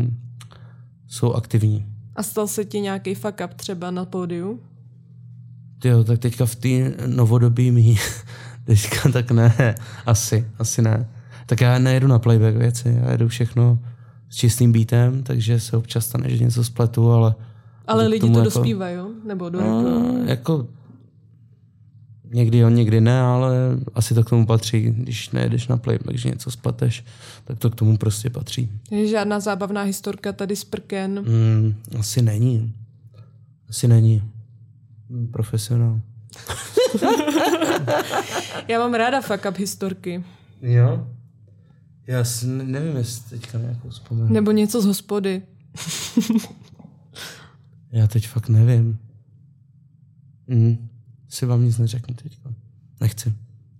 [1.08, 1.86] jsou aktivní.
[2.16, 4.60] A stal se ti nějaký fuck up třeba na pódiu?
[5.84, 6.68] Jo, tak teďka v té
[7.06, 7.96] novodobí mý,
[8.64, 9.74] teďka tak ne,
[10.06, 11.08] asi, asi ne.
[11.46, 13.78] Tak já nejedu na playback věci, já jedu všechno
[14.30, 17.34] s čistým beatem, takže se občas stane, že něco spletu, ale...
[17.86, 19.08] Ale lidi to jako- dospívají, jo?
[19.26, 20.66] Nebo do No, jako
[22.34, 23.52] někdy jo, někdy ne, ale
[23.94, 27.04] asi to k tomu patří, když nejedeš na playback, že něco spleteš,
[27.44, 28.70] tak to k tomu prostě patří.
[28.90, 31.24] Je žádná zábavná historka tady z prken.
[31.28, 32.74] Mm, asi není.
[33.68, 34.22] Asi není.
[35.08, 36.00] Mm, Profesionál.
[38.68, 40.24] Já mám ráda fuck up historky.
[40.62, 41.06] Jo?
[42.06, 44.32] Já si ne- nevím, jestli teďka nějakou vzpomenu.
[44.32, 45.42] Nebo něco z hospody.
[47.92, 48.98] Já teď fakt nevím.
[50.46, 50.88] Mm,
[51.28, 52.50] si vám nic neřeknu teďka.
[53.00, 53.32] Nechci.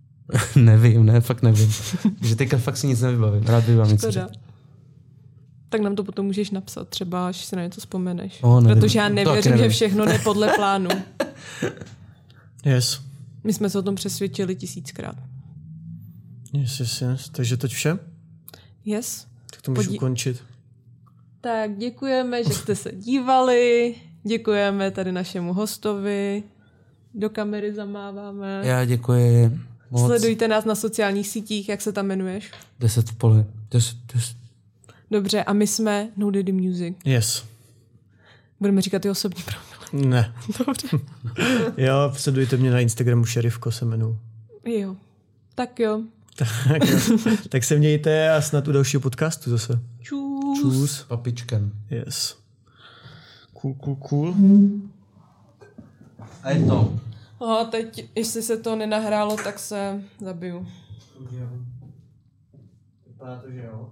[0.56, 1.72] nevím, ne, fakt nevím.
[2.22, 3.42] že teďka fakt si nic nevybavím.
[3.42, 4.28] Rád bych vám něco řekl.
[5.68, 8.38] Tak nám to potom můžeš napsat, třeba až si na něco vzpomeneš.
[8.42, 8.80] O, nevím.
[8.80, 9.70] Protože já nevěřím, taky že nevím.
[9.70, 10.88] všechno jde podle plánu.
[12.64, 13.00] Yes.
[13.44, 15.16] My jsme se o tom přesvědčili tisíckrát.
[16.52, 17.28] Yes, yes, yes.
[17.28, 17.98] Takže toť vše?
[18.85, 19.26] Yes?
[19.51, 20.43] Tak to můžu Podí- ukončit.
[21.41, 23.95] Tak děkujeme, že jste se dívali.
[24.22, 26.43] Děkujeme tady našemu hostovi.
[27.14, 28.61] Do kamery zamáváme.
[28.64, 29.61] Já děkuji
[29.91, 30.07] moc.
[30.07, 32.51] Sledujte nás na sociálních sítích, jak se tam jmenuješ.
[32.80, 33.45] Deset v poli.
[33.70, 34.37] Deset, deset.
[35.11, 36.97] Dobře, a my jsme No Diddy Music.
[37.05, 37.45] Yes.
[38.61, 40.09] Budeme říkat ty osobní pravdy.
[40.09, 40.35] Ne.
[40.66, 40.89] Dobře.
[41.76, 44.18] Jo, sledujte mě na Instagramu Šerifko se jmenuji.
[44.64, 44.97] Jo.
[45.55, 46.03] Tak jo.
[46.68, 46.82] Tak,
[47.49, 49.80] tak se mějte a snad u dalšího podcastu zase.
[50.01, 50.61] Čus.
[50.61, 51.05] Čus.
[51.09, 51.72] Papičkem.
[51.91, 52.37] Yes.
[53.61, 54.35] Cool, cool, cool.
[56.43, 56.99] A je to.
[57.47, 60.66] A teď, jestli se to nenahrálo, tak se zabiju.
[63.07, 63.91] Vypadá to, že jo.